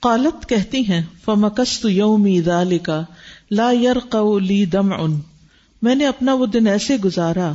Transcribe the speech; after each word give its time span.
قالت 0.00 0.48
کہتی 0.48 0.88
ہیں 0.88 1.02
فمکست 1.24 1.84
یومی 1.84 2.40
ذالکا 2.40 3.02
لا 3.50 3.72
یرقع 3.72 4.38
لی 4.38 4.64
دمع۔ 4.64 5.06
میں 5.82 5.94
نے 5.94 6.06
اپنا 6.06 6.34
وہ 6.34 6.46
دن 6.46 6.66
ایسے 6.66 6.96
گزارا 6.96 7.52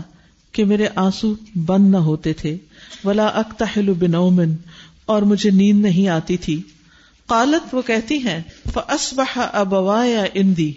کہ 0.52 0.66
میرے 0.66 0.88
آنسو 0.96 1.34
بند 1.66 1.92
نہ 1.92 1.98
ہوتے 1.98 2.34
تھے۔ 2.34 2.58
ولا 3.04 3.26
اکتحل 3.26 3.94
بنومن 3.94 4.56
اور 5.06 5.22
مجھے 5.22 5.50
نیند 5.50 5.82
نہیں 5.82 6.08
آتی 6.08 6.38
تھی۔ 6.38 6.62
قالت 7.28 7.76
وہ 7.76 7.82
کہتی 7.82 8.18
ہیں 8.18 8.42
فاصبح 8.74 9.42
ابوایا 9.54 10.26
اندی 10.34 10.74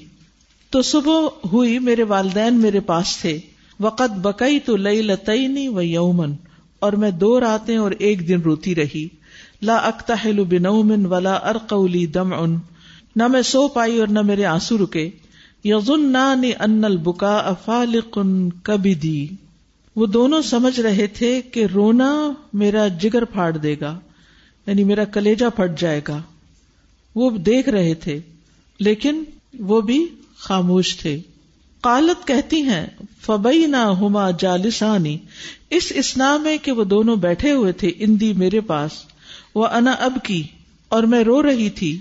تو 0.71 0.83
صبح 0.83 1.29
ہوئی 1.53 1.79
میرے 1.79 2.03
والدین 2.03 2.55
میرے 2.55 2.81
پاس 2.81 3.17
تھے۔ 3.17 3.39
وقت 3.81 4.19
بکئی 4.23 4.59
تو 4.59 4.77
لئی 4.77 5.03
لتعینی 5.03 5.69
و 5.69 5.83
یومن 5.83 6.33
اور 6.79 6.93
میں 6.93 7.11
دو 7.11 7.41
راتیں 7.41 7.77
اور 7.77 7.91
ایک 7.91 8.29
دن 8.29 8.41
روتی 8.41 8.75
رہی۔ 8.75 9.09
لا 9.63 9.77
اکتحل 9.77 10.45
بنومن 10.45 11.07
ولا 11.07 11.33
ارقولی 11.33 12.07
دم 12.07 12.35
ان 12.35 12.59
نہ 13.17 13.27
میں 13.27 13.43
سو 13.43 13.69
پائی 13.69 14.01
اور 14.01 14.09
نہ 14.09 14.23
میرے 14.23 14.45
آنسو 14.45 14.79
رکے. 14.79 15.11
یزن 15.65 16.17
ان 16.17 16.85
البکا 16.85 17.37
افالق 17.37 18.19
کبھی 18.63 18.95
دی 18.95 19.27
وہ 19.97 20.07
دونوں 20.07 20.43
سمجھ 20.43 20.81
رہے 20.81 21.07
تھے 21.07 21.43
کہ 21.43 21.67
رونا 21.75 22.33
میرا 22.53 22.89
جگر 22.89 23.25
پھاڑ 23.25 23.57
دے 23.57 23.77
گا 23.81 23.99
یعنی 24.67 24.85
میرا 24.85 25.05
کلیجا 25.05 25.49
پھٹ 25.49 25.81
جائے 25.81 26.01
گا۔ 26.09 26.23
وہ 27.15 27.31
دیکھ 27.31 27.69
رہے 27.69 27.95
تھے، 27.95 28.21
لیکن 28.81 29.25
وہ 29.59 29.81
بھی 29.81 30.07
خاموش 30.39 30.97
تھے۔ 30.97 31.21
قالت 31.81 32.27
کہتی 32.27 32.63
ہیں 32.63 32.87
فبئی 33.21 33.67
نہ 33.67 33.77
ہوما 33.77 34.31
جالسانی 34.31 35.19
اس 35.71 35.93
اسنا 35.95 36.37
میں 36.37 36.59
کہ 36.59 36.73
وہ 36.73 36.85
دونوں 36.85 37.17
بیٹھے 37.17 37.53
ہوئے 37.53 37.73
تھے 37.73 37.93
اندی 37.99 38.33
میرے 38.33 38.61
پاس۔ 38.61 38.93
وہ 39.59 39.67
انا 39.67 39.93
اب 39.93 40.19
کی، 40.23 40.43
اور 40.89 41.03
میں 41.03 41.25
رو 41.25 41.43
رہی 41.43 41.71
تھی۔ 41.71 41.99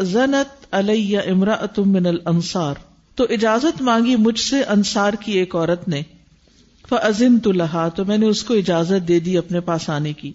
زنت 0.00 0.66
علیہ 0.70 1.18
امرا 1.18 1.56
من 1.76 2.06
الانصار۔ 2.06 2.74
تو 3.14 3.26
اجازت 3.30 3.82
مانگی 3.82 4.16
مجھ 4.16 4.40
سے 4.40 4.62
انصار 4.62 5.12
کی 5.12 5.32
ایک 5.32 5.56
عورت 5.56 5.88
نے۔ 5.88 6.02
فزن 6.88 7.38
تو 7.38 7.52
لہا، 7.52 7.88
تو 7.88 8.04
میں 8.04 8.18
نے 8.18 8.26
اس 8.26 8.44
کو 8.44 8.54
اجازت 8.54 9.08
دے 9.08 9.20
دی 9.20 9.38
اپنے 9.38 9.60
پاس 9.60 9.90
آنے 9.90 10.12
کی۔ 10.12 10.32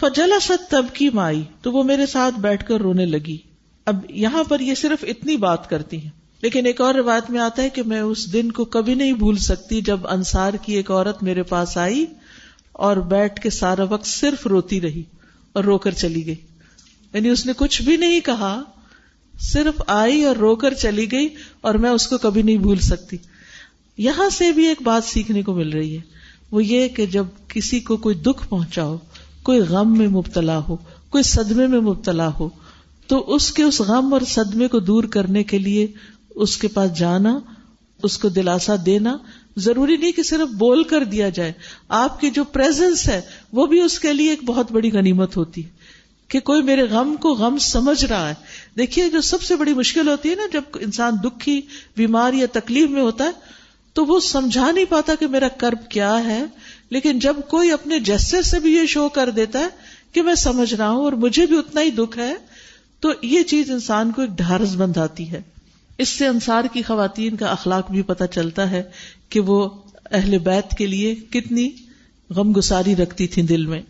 فجلا 0.00 0.38
ست 0.42 0.70
تب 0.70 0.86
کی 0.92 1.08
مائی، 1.10 1.42
تو 1.62 1.72
وہ 1.72 1.82
میرے 1.82 2.06
ساتھ 2.06 2.40
بیٹھ 2.40 2.66
کر 2.66 2.80
رونے 2.80 3.06
لگی۔ 3.06 3.36
اب 3.86 3.96
یہاں 4.10 4.44
پر 4.44 4.60
یہ 4.60 4.74
صرف 4.74 5.04
اتنی 5.08 5.36
بات 5.36 5.70
کرتی 5.70 6.02
ہیں۔ 6.02 6.10
لیکن 6.42 6.66
ایک 6.66 6.80
اور 6.80 6.94
روایت 6.94 7.30
میں 7.30 7.40
آتا 7.40 7.62
ہے 7.62 7.68
کہ 7.68 7.82
میں 7.82 8.00
اس 8.00 8.32
دن 8.32 8.52
کو 8.52 8.64
کبھی 8.64 8.94
نہیں 8.94 9.12
بھول 9.12 9.36
سکتی 9.36 9.80
جب 9.80 10.06
انصار 10.06 10.52
کی 10.52 10.74
ایک 10.74 10.90
عورت 10.90 11.22
میرے 11.22 11.42
پاس 11.42 11.76
آئی 11.76 12.06
اور 12.72 12.96
بیٹھ 12.96 13.40
کے 13.40 13.50
سارا 13.50 13.84
وقت 13.84 14.06
صرف 14.06 14.46
روتی 14.46 14.80
رہی۔ 14.80 15.02
اور 15.52 15.64
رو 15.64 15.78
کر 15.78 15.90
چلی 15.90 16.26
گئی۔ 16.26 16.34
یعنی 17.12 17.28
اس 17.28 17.46
نے 17.46 17.52
کچھ 17.56 17.82
بھی 17.82 17.96
نہیں 17.96 18.20
کہا، 18.20 18.62
صرف 19.40 19.82
آئی 19.86 20.24
اور 20.24 20.36
رو 20.36 20.56
کر 20.56 20.74
چلی 20.74 21.12
گئی 21.12 21.28
اور 21.60 21.74
میں 21.74 21.90
اس 21.90 22.06
کو 22.06 22.18
کبھی 22.18 22.42
نہیں 22.42 22.56
بھول 22.56 22.78
سکتی۔ 22.78 23.16
یہاں 23.98 24.28
سے 24.28 24.52
بھی 24.52 24.66
ایک 24.66 24.82
بات 24.82 25.04
سیکھنے 25.04 25.42
کو 25.42 25.54
مل 25.54 25.68
رہی 25.68 25.96
ہے۔ 25.96 26.02
وہ 26.50 26.64
یہ 26.64 26.88
کہ 26.88 27.06
جب 27.06 27.24
کسی 27.48 27.80
کو 27.80 27.96
کوئی 27.96 28.14
دکھ 28.14 28.48
پہنچا 28.48 28.84
ہو 28.84 28.98
کوئی 29.42 29.60
غم 29.60 29.98
میں 29.98 30.08
مبتلا 30.08 30.58
ہو، 30.58 30.76
کوئی 31.08 31.24
صدمے 31.24 31.66
میں 31.66 31.80
مبتلا 31.80 32.28
ہو، 32.28 32.48
تو 33.06 33.34
اس 33.34 33.52
کے 33.52 33.62
اس 33.62 33.80
غم 33.80 34.12
اور 34.12 34.20
صدمے 34.20 34.68
کو 34.68 34.80
دور 34.80 35.04
کرنے 35.04 35.44
کے 35.44 35.58
لیے 35.58 35.86
اس 36.30 36.56
کے 36.56 36.68
پاس 36.68 36.98
جانا 36.98 37.38
اس 38.02 38.18
کو 38.18 38.28
دلاسا 38.28 38.74
دینا 38.86 39.16
ضروری 39.56 39.96
نہیں 39.96 40.12
کہ 40.12 40.22
صرف 40.22 40.48
بول 40.48 40.84
کر 40.84 41.04
دیا 41.04 41.28
جائے۔ 41.28 41.52
آپ 41.88 42.20
کی 42.20 42.30
جو 42.30 42.44
پریزنس 42.44 43.08
ہے، 43.08 43.20
وہ 43.52 43.66
بھی 43.66 43.80
اس 43.80 43.98
کے 43.98 44.12
لیے 44.12 44.30
ایک 44.30 44.44
بہت 44.44 44.72
بڑی 44.72 44.92
غنیمت 44.92 45.36
ہوتی 45.36 45.64
ہے 45.64 45.68
کہ 46.28 46.40
کوئی 46.40 46.62
میرے 46.62 46.82
غم 46.82 47.16
کو 47.16 47.34
غم 47.34 47.58
سمجھ 47.58 48.04
رہا 48.04 48.28
ہے۔ 48.28 48.34
دیکھیے، 48.78 49.08
جو 49.08 49.20
سب 49.20 49.42
سے 49.42 49.56
بڑی 49.56 49.74
مشکل 49.74 50.08
ہوتی 50.08 50.30
ہے 50.30 50.34
نا، 50.34 50.42
جب 50.52 50.62
انسان 50.80 51.12
دکھی 51.24 51.60
بیمار 51.96 52.32
یا 52.32 52.46
تکلیف 52.52 52.90
میں 52.90 53.02
ہوتا 53.02 53.24
ہے، 53.24 53.30
تو 53.92 54.04
وہ 54.04 54.20
سمجھا 54.20 54.70
نہیں 54.70 54.84
پاتا 54.84 55.14
کہ 55.20 55.26
میرا 55.26 55.48
کرب 55.48 55.90
کیا 55.90 56.24
ہے۔ 56.24 56.44
لیکن 56.90 57.18
جب 57.18 57.36
کوئی 57.48 57.70
اپنے 57.70 58.00
جسر 58.00 58.42
سے 58.42 58.60
بھی 58.60 58.76
یہ 58.76 58.86
شو 58.86 59.08
کر 59.08 59.30
دیتا 59.30 59.58
ہے 59.58 59.68
کہ 60.12 60.22
میں 60.22 60.34
سمجھ 60.34 60.74
رہا 60.74 60.90
ہوں 60.90 61.04
اور 61.04 61.12
مجھے 61.12 61.46
بھی 61.46 61.58
اتنا 61.58 61.82
ہی 61.82 61.90
دکھ 61.90 62.18
ہے، 62.18 62.34
تو 63.00 63.10
یہ 63.22 63.42
چیز 63.42 63.70
انسان 63.70 64.12
کو 64.12 64.20
ایک 64.22 64.30
ڈھارس 64.30 64.74
بندھاتی 64.76 65.30
ہے۔ 65.30 65.42
اس 65.98 66.08
سے 66.08 66.26
انصار 66.26 66.64
کی 66.72 66.82
خواتین 66.82 67.36
کا 67.36 67.46
اخلاق 67.46 67.90
بھی 67.90 68.02
پتہ 68.02 68.24
چلتا 68.24 68.70
ہے 68.70 68.82
کہ 69.28 69.40
وہ 69.40 69.68
اہل 70.10 70.38
بیت 70.38 70.74
کے 70.78 70.86
لیے 70.86 71.14
کتنی 71.14 71.70
غم 72.30 72.52
گساری 72.52 72.96
رکھتی 72.96 73.26
تھی 73.26 73.42
دل 73.42 73.66
میں۔ 73.66 73.82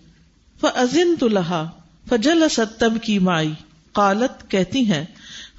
فزن 0.60 1.14
تو 1.20 1.28
لہا 1.28 1.70
فجل 2.08 2.42
ستب 2.50 2.92
کی 3.02 3.18
مائی 3.18 3.52
قالت، 3.92 4.50
کہتی 4.50 4.80
ہیں 4.80 5.04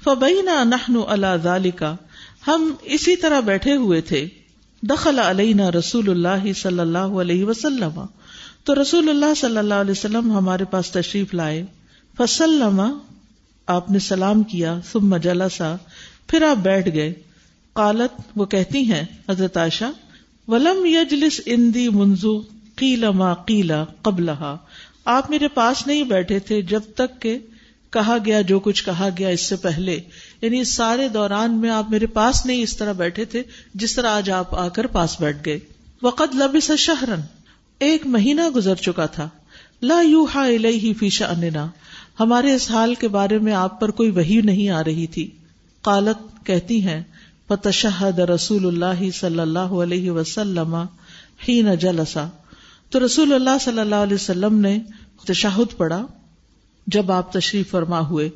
فبینا 0.04 0.64
نحن 0.64 1.00
اللہ 1.08 1.36
ذالی 1.42 1.70
کا 1.70 1.96
ہم 2.46 2.74
اسی 2.82 3.16
طرح 3.16 3.40
بیٹھے 3.40 3.76
ہوئے 3.76 4.00
تھے۔ 4.00 4.28
دخل 4.82 5.18
علینا 5.18 5.70
رسول 5.70 6.10
اللہ 6.10 6.52
صلی 6.52 6.80
اللہ 6.80 6.98
علیہ 6.98 7.44
وسلم۔ 7.44 8.00
تو 8.64 8.82
رسول 8.82 9.08
اللہ 9.08 9.34
صلی 9.36 9.56
اللہ 9.56 9.74
علیہ 9.74 9.90
وسلم 9.90 10.32
ہمارے 10.32 10.64
پاس 10.64 10.90
تشریف 10.90 11.34
لائے۔ 11.34 11.64
فسلم، 12.18 12.98
آپ 13.66 13.90
نے 13.90 13.98
سلام 13.98 14.42
کیا، 14.42 14.78
ثم 14.92 15.16
جلسا 15.16 15.76
پھر 16.26 16.42
آپ 16.42 16.56
بیٹھ 16.56 16.88
گئے۔ 16.94 17.12
قالت، 17.72 18.20
وہ 18.36 18.44
کہتی 18.44 18.92
ہیں، 18.92 19.04
حضرت 19.28 19.56
عائشہ، 19.56 19.84
ولم 20.48 20.86
یجلس 20.86 21.40
اندی 21.46 21.88
منزو 21.88 22.40
قیل 22.76 23.04
ما 23.10 23.34
قیلا 23.34 23.84
قبلہا 23.84 24.56
آپ 25.04 25.30
میرے 25.30 25.48
پاس 25.48 25.86
نہیں 25.86 26.02
بیٹھے 26.02 26.38
تھے 26.38 26.62
جب 26.62 26.80
تک 26.94 27.22
کہ 27.22 27.38
کہا 27.90 28.16
گیا 28.24 28.40
جو 28.40 28.60
کچھ 28.60 28.84
کہا 28.84 29.08
گیا 29.18 29.28
اس 29.28 29.40
سے 29.40 29.56
پہلے۔ 29.56 30.00
یعنی 30.42 30.60
اس 30.60 30.74
سارے 30.74 31.08
دوران 31.08 31.60
میں 31.60 31.70
آپ 31.70 31.90
میرے 31.90 32.06
پاس 32.06 32.46
نہیں 32.46 32.62
اس 32.62 32.76
طرح 32.76 32.92
بیٹھے 32.92 33.24
تھے 33.24 33.42
جس 33.74 33.94
طرح 33.94 34.08
آج 34.08 34.30
آپ 34.30 34.54
آ 34.54 34.68
کر 34.68 34.86
پاس 34.86 35.20
بیٹھ 35.20 35.38
گئے۔ 35.46 35.58
وقت 36.02 36.36
لبس 36.36 36.70
شہرن۔ 36.78 37.20
ایک 37.78 38.06
مہینہ 38.06 38.48
گزر 38.48 38.74
چکا 38.74 39.06
تھا۔ 39.06 39.28
لا 39.82 40.00
یو 40.00 40.26
ہا 40.34 40.46
فی 40.98 41.08
شأننا۔ 41.08 41.68
ہمارے 42.20 42.54
اس 42.54 42.70
حال 42.70 42.94
کے 42.94 43.08
بارے 43.08 43.38
میں 43.38 43.52
آپ 43.52 43.80
پر 43.80 43.90
کوئی 43.90 44.10
وہی 44.10 44.40
نہیں 44.44 44.68
آ 44.68 44.84
رہی 44.84 45.06
تھی۔ 45.06 45.30
قالت 45.84 46.46
کہتی 46.46 46.82
ہیں، 46.86 47.02
فتشہد 47.48 48.18
رسول 48.18 48.66
اللہ 48.66 49.10
صلی 49.10 49.40
اللہ 49.40 49.72
علیہ 49.82 50.10
وسلم 50.10 50.76
ہی 51.48 51.62
جلسا 51.80 52.26
تو 52.90 53.04
رسول 53.06 53.32
اللہ 53.32 53.58
صلی 53.60 53.78
اللہ 53.78 53.94
علیہ 53.94 54.14
وسلم 54.14 54.58
نے 54.58 54.78
تشہد 55.26 55.76
پڑھا، 55.76 56.06
جب 56.86 57.12
آپ 57.12 57.32
تشریف 57.32 57.70
فرما 57.70 58.00
ہوئے، 58.00 58.28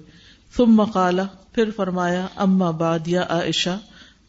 ثم 0.56 0.75
مقالا 0.75 1.22
پھر 1.53 1.70
فرمایا، 1.76 2.26
اما 2.36 2.70
باد 2.70 3.09
یا 3.09 3.25
عائشہ، 3.28 3.78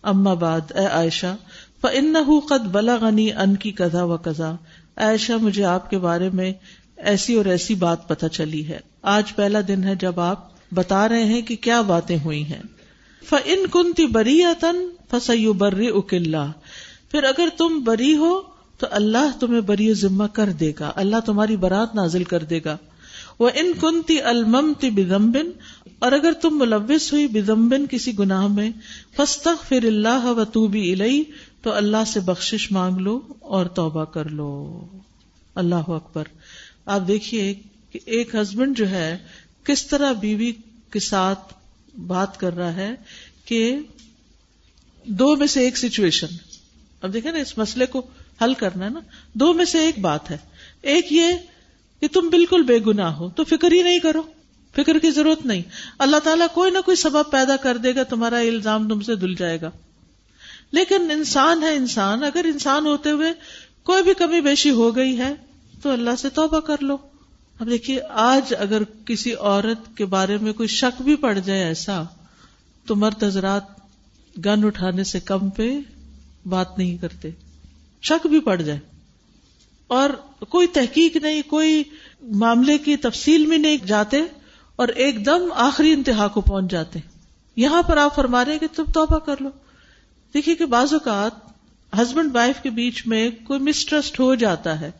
اما 0.04 0.34
باد 0.34 0.72
اے 0.76 0.86
عائشہ 0.86 1.36
فن 1.82 2.18
قد 2.50 2.68
بلغنی 2.68 3.32
ان 3.34 3.56
کی 3.56 3.72
کزا 3.72 4.04
و 4.04 4.18
کزا 4.18 4.52
عائشہ، 4.98 5.34
مجھے 5.42 5.64
آپ 5.66 5.90
کے 5.90 5.98
بارے 5.98 6.30
میں 6.34 6.52
ایسی 6.98 7.36
اور 7.36 7.46
ایسی 7.46 7.76
بات 7.76 8.08
پتہ 8.08 8.26
چلی 8.26 8.68
ہے۔ 8.68 8.80
آج 9.02 9.36
پہلا 9.36 9.60
دن 9.68 9.84
ہے 9.84 9.96
جب 9.96 10.20
آپ 10.20 10.48
بتا 10.74 11.08
رہے 11.10 11.24
ہیں 11.24 11.42
کہ 11.42 11.56
کیا 11.56 11.82
باتیں 11.82 12.18
ہوئی 12.26 12.44
ہیں۔ 12.44 12.62
فن 13.26 13.68
کنتی 13.72 14.06
بری 14.06 14.42
تن 14.60 14.90
فسیو 15.12 15.54
بر 15.54 15.80
اکلا 15.94 16.48
پھر 17.12 17.24
اگر 17.24 17.48
تم 17.58 17.80
بری 17.84 18.18
ہو 18.18 18.42
تو 18.78 18.88
اللہ 18.92 19.40
تمہیں 19.40 19.62
بری 19.62 19.94
ذمہ 19.94 20.24
کر 20.34 20.50
دے 20.50 20.74
گا۔ 20.80 20.92
اللہ 20.96 21.16
تمہاری 21.26 21.56
برات 21.56 21.96
نازل 21.96 22.24
کر 22.24 22.44
دے 22.44 22.60
گا۔ 22.66 22.78
وہ 23.40 23.50
ان 23.56 23.72
کنتی 23.80 24.22
الممتی 24.22 24.90
بدمبن 24.90 25.50
اور 26.00 26.12
اگر 26.12 26.32
تم 26.42 26.58
ملوث 26.58 27.14
ہوئی 27.14 27.28
بدمبن 27.28 27.86
کسی 27.90 28.20
گناہ 28.20 28.48
میں 28.48 28.72
فستخ 29.18 29.70
پھر 29.70 29.84
اللہ 29.84 30.26
و 30.26 30.46
تو 30.46 30.68
بھی 30.68 30.92
الئی 30.92 31.24
تو 31.62 31.74
اللہ 31.74 32.04
سے 32.08 32.20
بخشش 32.20 32.72
مانگ 32.72 32.98
لو 32.98 33.20
اور 33.40 33.66
توبہ 33.66 34.06
کر 34.06 34.30
لو۔ 34.30 34.86
اللہ 35.56 35.76
اکبر۔ 35.76 36.24
آپ 36.86 37.08
دیکھیے 37.08 37.54
کہ 37.92 38.00
ایک 38.06 38.36
ہسبینڈ 38.36 38.78
جو 38.78 38.90
ہے، 38.90 39.18
کس 39.64 39.88
طرح 39.88 40.12
بیوی 40.12 40.52
کے 40.92 41.00
ساتھ 41.00 41.54
بات 41.98 42.40
کر 42.40 42.56
رہا 42.56 42.76
ہے 42.76 42.96
کہ 43.46 43.80
دو 45.06 45.36
میں 45.36 45.48
سے 45.48 45.60
ایک 45.60 45.78
سچویشن 45.78 46.28
اب 47.02 47.14
دیکھیں 47.14 47.32
نا، 47.32 47.40
اس 47.40 47.58
مسئلے 47.58 47.86
کو 47.86 48.08
حل 48.44 48.54
کرنا 48.54 48.86
ہے 48.86 48.90
نا۔ 48.90 49.00
دو 49.34 49.54
میں 49.54 49.66
سے 49.66 49.80
ایک 49.80 50.00
بات 50.00 50.32
ہے۔ 50.32 50.38
ایک 50.82 51.08
یہ 51.12 51.28
کہ 52.02 52.08
تم 52.08 52.30
بالکل 52.30 52.64
بے 52.64 52.80
گنا 52.88 53.18
ہو، 53.18 53.30
تو 53.30 53.44
فکر 53.44 53.72
ہی 53.72 53.82
نہیں 53.82 54.00
کرو۔ 54.00 54.22
فکر 54.76 55.00
کی 55.00 55.12
ضرورت 55.12 55.46
نہیں۔ 55.46 55.62
اللہ 56.00 56.18
تعالیٰ 56.18 56.48
کوئی 56.54 56.72
نہ 56.72 56.78
کوئی 56.86 56.98
سبب 56.98 57.32
پیدا 57.32 57.56
کر 57.56 57.78
دے 57.78 57.96
گا، 57.96 58.04
تمہارا 58.04 58.38
الزام 58.38 58.90
تم 58.90 59.02
سے 59.02 59.16
دل 59.16 59.36
جائے 59.36 59.62
گا۔ 59.62 59.72
لیکن 60.72 61.12
انسان 61.12 61.64
ہے 61.64 61.76
انسان، 61.76 62.24
اگر 62.24 62.46
انسان 62.46 62.86
ہوتے 62.86 63.10
ہوئے 63.10 63.34
کوئی 63.84 64.04
بھی 64.04 64.14
کمی 64.14 64.42
بیشی 64.42 64.70
ہو 64.70 64.96
گئی 64.96 65.18
ہے، 65.18 65.34
تو 65.82 65.92
اللہ 65.92 66.16
سے 66.18 66.30
توبہ 66.30 66.60
کر 66.60 66.76
لو۔ 66.82 66.98
اب 67.60 67.70
دیکھیے، 67.70 68.02
آج 68.10 68.54
اگر 68.60 68.84
کسی 69.06 69.34
عورت 69.34 69.98
کے 69.98 70.06
بارے 70.06 70.38
میں 70.38 70.54
کوئی 70.54 70.68
شک 70.68 71.02
بھی 71.02 71.16
پڑ 71.16 71.40
جائے 71.40 71.64
ایسا، 71.64 72.04
تو 72.86 72.96
مرد 72.96 73.24
حضرات 73.24 73.64
گن 74.46 74.66
اٹھانے 74.66 75.04
سے 75.04 75.20
کم 75.20 75.50
پہ 75.50 75.80
بات 76.46 76.78
نہیں 76.78 76.98
کرتے۔ 76.98 77.30
شک 78.02 78.28
بھی 78.28 78.40
پڑ 78.40 78.62
جائے۔ 78.62 78.80
اور 79.88 80.10
کوئی 80.50 80.68
تحقیق 80.68 81.16
نہیں، 81.16 81.42
کوئی 81.48 81.84
معاملے 82.22 82.78
کی 82.78 82.98
تفصیل 82.98 83.46
میں 83.46 83.58
نہیں 83.58 83.78
جاتے 83.78 84.18
اور 84.76 84.88
ایک 84.88 85.26
دم 85.26 85.52
آخری 85.56 85.94
انتہا 85.94 86.28
کو 86.28 86.42
پہنچ 86.42 86.72
جاتے۔ 86.72 87.00
یہاں 87.56 87.84
پر 87.84 87.98
آپ 87.98 88.16
فرما 88.16 88.46
رہے 88.46 88.60
کہ 88.60 88.68
تم 88.76 88.84
توبہ 88.94 89.20
کر 89.20 89.36
لو۔ 89.40 89.50
دیکھیے 90.34 90.56
کہ 90.56 90.66
بعض 90.66 90.94
اوقات 90.94 91.32
ہسبینڈ 92.02 92.36
وائف 92.36 92.62
کے 92.64 92.70
بیچ 92.70 93.08
میں 93.08 93.30
کوئی 93.44 93.60
مسٹرسٹ 93.60 94.20
ہو 94.20 94.36
جاتا 94.36 94.82
ہے، 94.82 94.92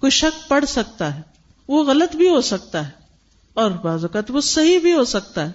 کوئی 0.00 0.10
شک 0.10 0.48
پڑ 0.48 0.64
سکتا 0.64 1.16
ہے۔ 1.16 1.37
وہ 1.68 1.84
غلط 1.84 2.16
بھی 2.16 2.28
ہو 2.28 2.40
سکتا 2.40 2.86
ہے 2.86 2.92
اور 3.54 3.70
بعض 3.70 4.04
اوقات 4.04 4.30
وہ 4.30 4.40
صحیح 4.40 4.78
بھی 4.78 4.92
ہو 4.92 5.04
سکتا 5.04 5.46
ہے۔ 5.46 5.52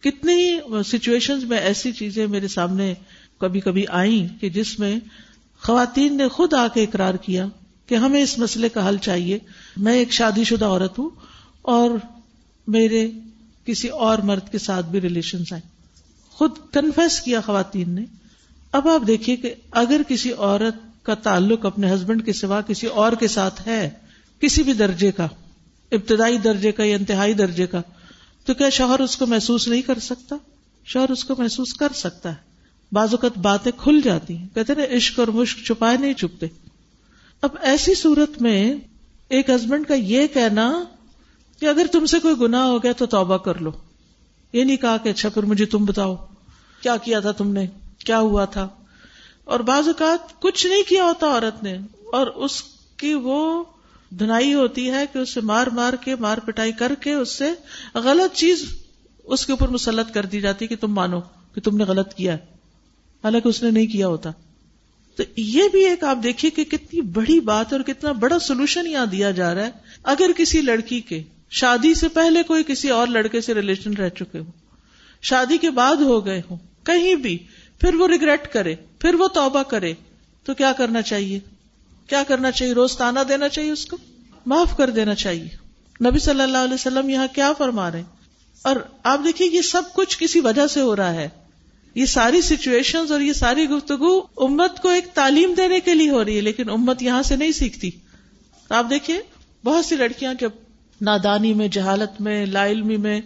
کتنی 0.00 0.32
ہی 0.32 0.82
سچویشن 0.82 1.48
میں 1.48 1.58
ایسی 1.58 1.92
چیزیں 1.92 2.26
میرے 2.26 2.48
سامنے 2.48 2.94
کبھی 3.38 3.60
کبھی 3.60 3.84
آئیں 3.88 4.40
کہ 4.40 4.48
جس 4.48 4.78
میں 4.78 5.00
خواتین 5.62 6.16
نے 6.16 6.28
خود 6.28 6.54
آ 6.54 6.66
کے 6.74 6.82
اقرار 6.82 7.14
کیا 7.14 7.46
کہ 7.86 7.94
ہمیں 7.94 8.22
اس 8.22 8.38
مسئلے 8.38 8.68
کا 8.68 8.88
حل 8.88 8.96
چاہیے۔ 8.98 9.38
میں 9.76 9.94
ایک 9.94 10.12
شادی 10.12 10.44
شدہ 10.44 10.64
عورت 10.64 10.98
ہوں 10.98 11.10
اور 11.62 11.90
میرے 12.66 13.10
کسی 13.64 13.88
اور 13.88 14.18
مرد 14.18 14.52
کے 14.52 14.58
ساتھ 14.58 14.86
بھی 14.86 15.00
ریلیشن 15.00 15.38
آئے 15.50 15.60
خود 16.30 16.50
کنفیس 16.72 17.20
کیا 17.20 17.40
خواتین 17.40 17.90
نے۔ 17.90 18.04
اب 18.72 18.88
آپ 18.88 19.06
دیکھیے 19.06 19.36
کہ 19.36 19.54
اگر 19.70 20.00
کسی 20.08 20.32
عورت 20.32 21.04
کا 21.04 21.14
تعلق 21.14 21.66
اپنے 21.66 21.94
ہسبینڈ 21.94 22.26
کے 22.26 22.32
سوا 22.32 22.60
کسی 22.60 22.86
اور 22.86 23.12
کے 23.12 23.28
ساتھ 23.28 23.68
ہے 23.68 23.90
کسی 24.40 24.62
بھی 24.62 24.72
درجے 24.72 25.12
کا، 25.12 25.26
ابتدائی 25.92 26.38
درجے 26.38 26.72
کا 26.72 26.84
یا 26.84 26.96
انتہائی 26.96 27.32
درجے 27.32 27.66
کا، 27.66 27.80
تو 28.44 28.54
کیا 28.54 28.68
شوہر 28.68 29.00
اس 29.00 29.16
کو 29.16 29.26
محسوس 29.26 29.68
نہیں 29.68 29.82
کر 29.82 29.98
سکتا؟ 29.98 30.36
شوہر 30.84 31.10
اس 31.10 31.24
کو 31.24 31.34
محسوس 31.38 31.74
کر 31.74 31.92
سکتا 31.94 32.28
ہے۔ 32.28 32.50
بعض 32.92 33.08
اوقات 33.10 33.38
باتیں 33.38 33.72
کھل 33.76 34.00
جاتی 34.04 34.36
ہیں۔ 34.36 34.48
کہتے 34.54 34.74
نا، 34.74 34.96
عشق 34.96 35.18
اور 35.18 35.28
مشق 35.28 35.66
چھپائے 35.66 35.96
نہیں 35.96 36.12
چھپتے۔ 36.12 36.46
اب 37.42 37.50
ایسی 37.62 37.94
صورت 37.94 38.42
میں 38.42 38.74
ایک 39.28 39.50
ہسبینڈ 39.50 39.86
کا 39.86 39.94
یہ 39.94 40.26
کہنا 40.26 40.84
کہ 41.60 41.66
اگر 41.66 41.86
تم 41.92 42.06
سے 42.06 42.18
کوئی 42.18 42.34
گنا 42.40 42.66
ہو 42.66 42.82
گیا 42.82 42.92
تو 42.92 43.06
توبہ 43.06 43.36
کر 43.36 43.60
لو۔ 43.60 43.70
یہ 44.52 44.64
نہیں 44.64 44.76
کہا 44.76 44.96
کہ 44.96 45.08
اچھا 45.08 45.28
پھر 45.28 45.42
مجھے 45.42 45.66
تم 45.66 45.84
بتاؤ۔ 45.84 46.16
کیا 46.82 46.96
کیا 46.96 47.20
تھا 47.20 47.32
تم 47.32 47.52
نے؟ 47.52 47.66
کیا 47.98 48.18
ہوا 48.18 48.44
تھا؟ 48.44 48.68
اور 49.44 49.60
بعض 49.60 49.86
اوقات 49.86 50.40
کچھ 50.40 50.66
نہیں 50.66 50.82
کیا 50.88 51.04
ہوتا 51.04 51.26
عورت 51.26 51.62
نے۔ 51.62 51.78
اور 52.12 52.26
اس 52.26 52.62
کی 52.96 53.14
وہ 53.14 53.64
دھنائی 54.18 54.54
ہوتی 54.54 54.90
ہے 54.90 55.04
کہ 55.12 55.18
اسے 55.18 55.40
مار 55.40 55.66
مار 55.66 55.92
کے 55.92 56.16
مار 56.16 56.38
پٹائی 56.38 56.72
کر 56.72 56.94
کے 57.00 57.12
اس 57.12 57.32
سے 57.32 57.50
غلط 57.94 58.36
چیز 58.36 58.64
اس 59.24 59.46
کے 59.46 59.52
اوپر 59.52 59.68
مسلط 59.68 60.14
کر 60.14 60.26
دی 60.26 60.40
جاتی 60.40 60.66
کہ 60.66 60.76
تم 60.76 60.94
مانو 60.94 61.20
کہ 61.54 61.60
تم 61.60 61.76
نے 61.76 61.84
غلط 61.84 62.14
کیا 62.14 62.32
ہے۔ 62.32 62.38
حالانکہ 63.24 63.48
اس 63.48 63.62
نے 63.62 63.70
نہیں 63.70 63.86
کیا 63.86 64.08
ہوتا۔ 64.08 64.30
تو 65.16 65.22
یہ 65.36 65.62
بھی 65.72 65.84
ایک 65.86 66.04
آپ 66.04 66.18
دیکھیے 66.22 66.50
کہ 66.50 66.64
کتنی 66.64 67.00
بڑی 67.00 67.40
بات 67.40 67.72
اور 67.72 67.80
کتنا 67.80 68.12
بڑا 68.12 68.38
سولوشن 68.38 68.86
یہاں 68.86 69.06
دیا 69.06 69.30
جا 69.30 69.54
رہا 69.54 69.66
ہے۔ 69.66 69.70
اگر 70.02 70.30
کسی 70.36 70.60
لڑکی 70.60 71.00
کے 71.00 71.22
شادی 71.50 71.94
سے 71.94 72.08
پہلے 72.08 72.42
کوئی 72.42 72.64
کسی 72.66 72.88
اور 72.88 73.06
لڑکے 73.06 73.40
سے 73.40 73.54
ریلیشن 73.54 73.94
رہ 73.94 74.08
چکے 74.08 74.38
ہو 74.38 74.50
شادی 75.22 75.58
کے 75.58 75.70
بعد 75.70 75.96
ہو 75.96 76.26
گئے 76.26 76.42
ہوں، 76.50 76.56
کہیں 76.84 77.14
بھی، 77.14 77.38
پھر 77.80 77.94
وہ 77.94 78.08
ریگریٹ 78.08 78.52
کرے، 78.52 78.74
پھر 78.98 79.14
وہ 79.14 79.28
توبہ 79.28 79.62
کرے، 79.62 79.94
تو 80.44 80.54
کیا 80.54 80.72
کرنا 80.72 81.02
چاہیے؟ 81.02 81.38
کیا 82.10 82.22
کرنا 82.28 82.50
چاہیے؟ 82.50 82.72
روز 82.72 82.96
تانا 82.96 83.22
دینا 83.28 83.48
چاہیے 83.48 83.70
اس 83.70 83.86
کو؟ 83.86 83.96
معاف 84.46 84.76
کر 84.76 84.90
دینا 84.90 85.14
چاہیے۔ 85.14 85.48
نبی 86.04 86.18
صلی 86.18 86.40
اللہ 86.40 86.58
علیہ 86.58 86.74
وسلم 86.74 87.08
یہاں 87.08 87.26
کیا 87.34 87.52
فرما 87.58 87.90
رہے 87.90 88.02
اور 88.62 88.76
آپ 89.02 89.20
دیکھیے 89.24 89.48
یہ 89.48 89.62
سب 89.62 89.82
کچھ 89.94 90.18
کسی 90.18 90.40
وجہ 90.40 90.66
سے 90.66 90.80
ہو 90.80 90.96
رہا 90.96 91.14
ہے۔ 91.14 91.28
یہ 91.94 92.06
ساری 92.06 92.40
سچویشن 92.40 93.04
اور 93.10 93.20
یہ 93.20 93.32
ساری 93.32 93.68
گفتگو 93.68 94.20
امت 94.36 94.82
کو 94.82 94.88
ایک 94.88 95.06
تعلیم 95.14 95.54
دینے 95.56 95.80
کے 95.80 95.94
لیے 95.94 96.10
ہو 96.10 96.24
رہی 96.24 96.36
ہے، 96.36 96.40
لیکن 96.40 96.70
امت 96.70 97.02
یہاں 97.02 97.22
سے 97.22 97.36
نہیں 97.36 97.52
سیکھتی۔ 97.52 97.90
آپ 98.68 98.86
دیکھیے، 98.90 99.20
بہت 99.64 99.84
سی 99.84 99.96
لڑکیاں 99.96 100.34
جب 100.34 100.50
نادانی 101.00 101.54
میں، 101.54 101.68
جہالت 101.68 102.20
میں، 102.20 102.46
لا 102.46 102.66
علمی 102.66 102.96
میں 102.96 103.20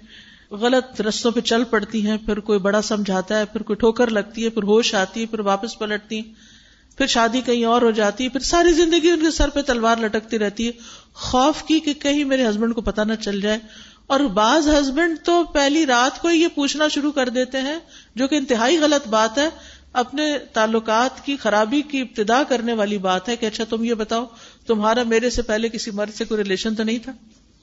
غلط 0.50 1.00
رستوں 1.00 1.30
پہ 1.30 1.40
چل 1.40 1.64
پڑتی 1.64 2.06
ہیں، 2.06 2.16
پھر 2.16 2.40
کوئی 2.40 2.58
بڑا 2.58 2.82
سمجھاتا 2.82 3.38
ہے، 3.38 3.44
پھر 3.44 3.62
کوئی 3.62 3.76
ٹھوکر 3.76 4.10
لگتی 4.10 4.44
ہے، 4.44 4.48
پھر 4.48 4.62
ہوش 4.62 4.94
آتی 4.94 5.20
ہے، 5.20 5.26
پھر 5.26 5.40
واپس 5.40 5.78
پلٹتی 5.78 6.16
ہیں۔ 6.16 6.53
پھر 6.96 7.06
شادی 7.06 7.40
کہیں 7.40 7.64
اور 7.64 7.82
ہو 7.82 7.90
جاتی 7.90 8.24
ہے، 8.24 8.28
پھر 8.28 8.40
ساری 8.40 8.72
زندگی 8.72 9.10
ان 9.10 9.20
کے 9.20 9.30
سر 9.30 9.48
پہ 9.48 9.62
تلوار 9.62 9.96
لٹکتی 9.96 10.38
رہتی 10.38 10.66
ہے۔ 10.66 10.72
خوف 11.14 11.62
کی 11.62 11.80
کہ 11.80 11.94
کہیں 11.94 12.24
میرے 12.24 12.48
ہسبینڈ 12.48 12.74
کو 12.74 12.80
پتا 12.80 13.04
نہ 13.04 13.12
چل 13.20 13.40
جائے۔ 13.40 13.58
اور 14.06 14.20
بعض 14.20 14.68
ہسبینڈ 14.68 15.16
تو 15.24 15.44
پہلی 15.44 15.86
رات 15.86 16.22
کو 16.22 16.30
یہ 16.30 16.48
پوچھنا 16.54 16.88
شروع 16.88 17.12
کر 17.12 17.28
دیتے 17.28 17.60
ہیں، 17.60 17.78
جو 18.14 18.28
کہ 18.28 18.34
انتہائی 18.34 18.78
غلط 18.78 19.08
بات 19.08 19.38
ہے۔ 19.38 19.48
اپنے 19.92 20.38
تعلقات 20.38 21.26
کی 21.26 21.36
خرابی 21.36 21.82
کی 21.82 22.00
ابتدا 22.00 22.42
کرنے 22.42 22.72
والی 22.72 22.98
بات 22.98 23.28
ہے 23.28 23.36
کہ 23.36 23.46
اچھا 23.46 23.64
تم 23.64 23.84
یہ 23.84 23.94
بتاؤ، 23.94 24.24
تمہارا 24.66 25.02
میرے 25.02 25.30
سے 25.30 25.42
پہلے 25.42 25.68
کسی 25.68 25.90
مرد 25.90 26.14
سے 26.14 26.24
کوئی 26.24 26.42
ریلیشن 26.42 26.74
تو 26.74 26.82
نہیں 26.82 26.98
تھا؟ 26.98 27.12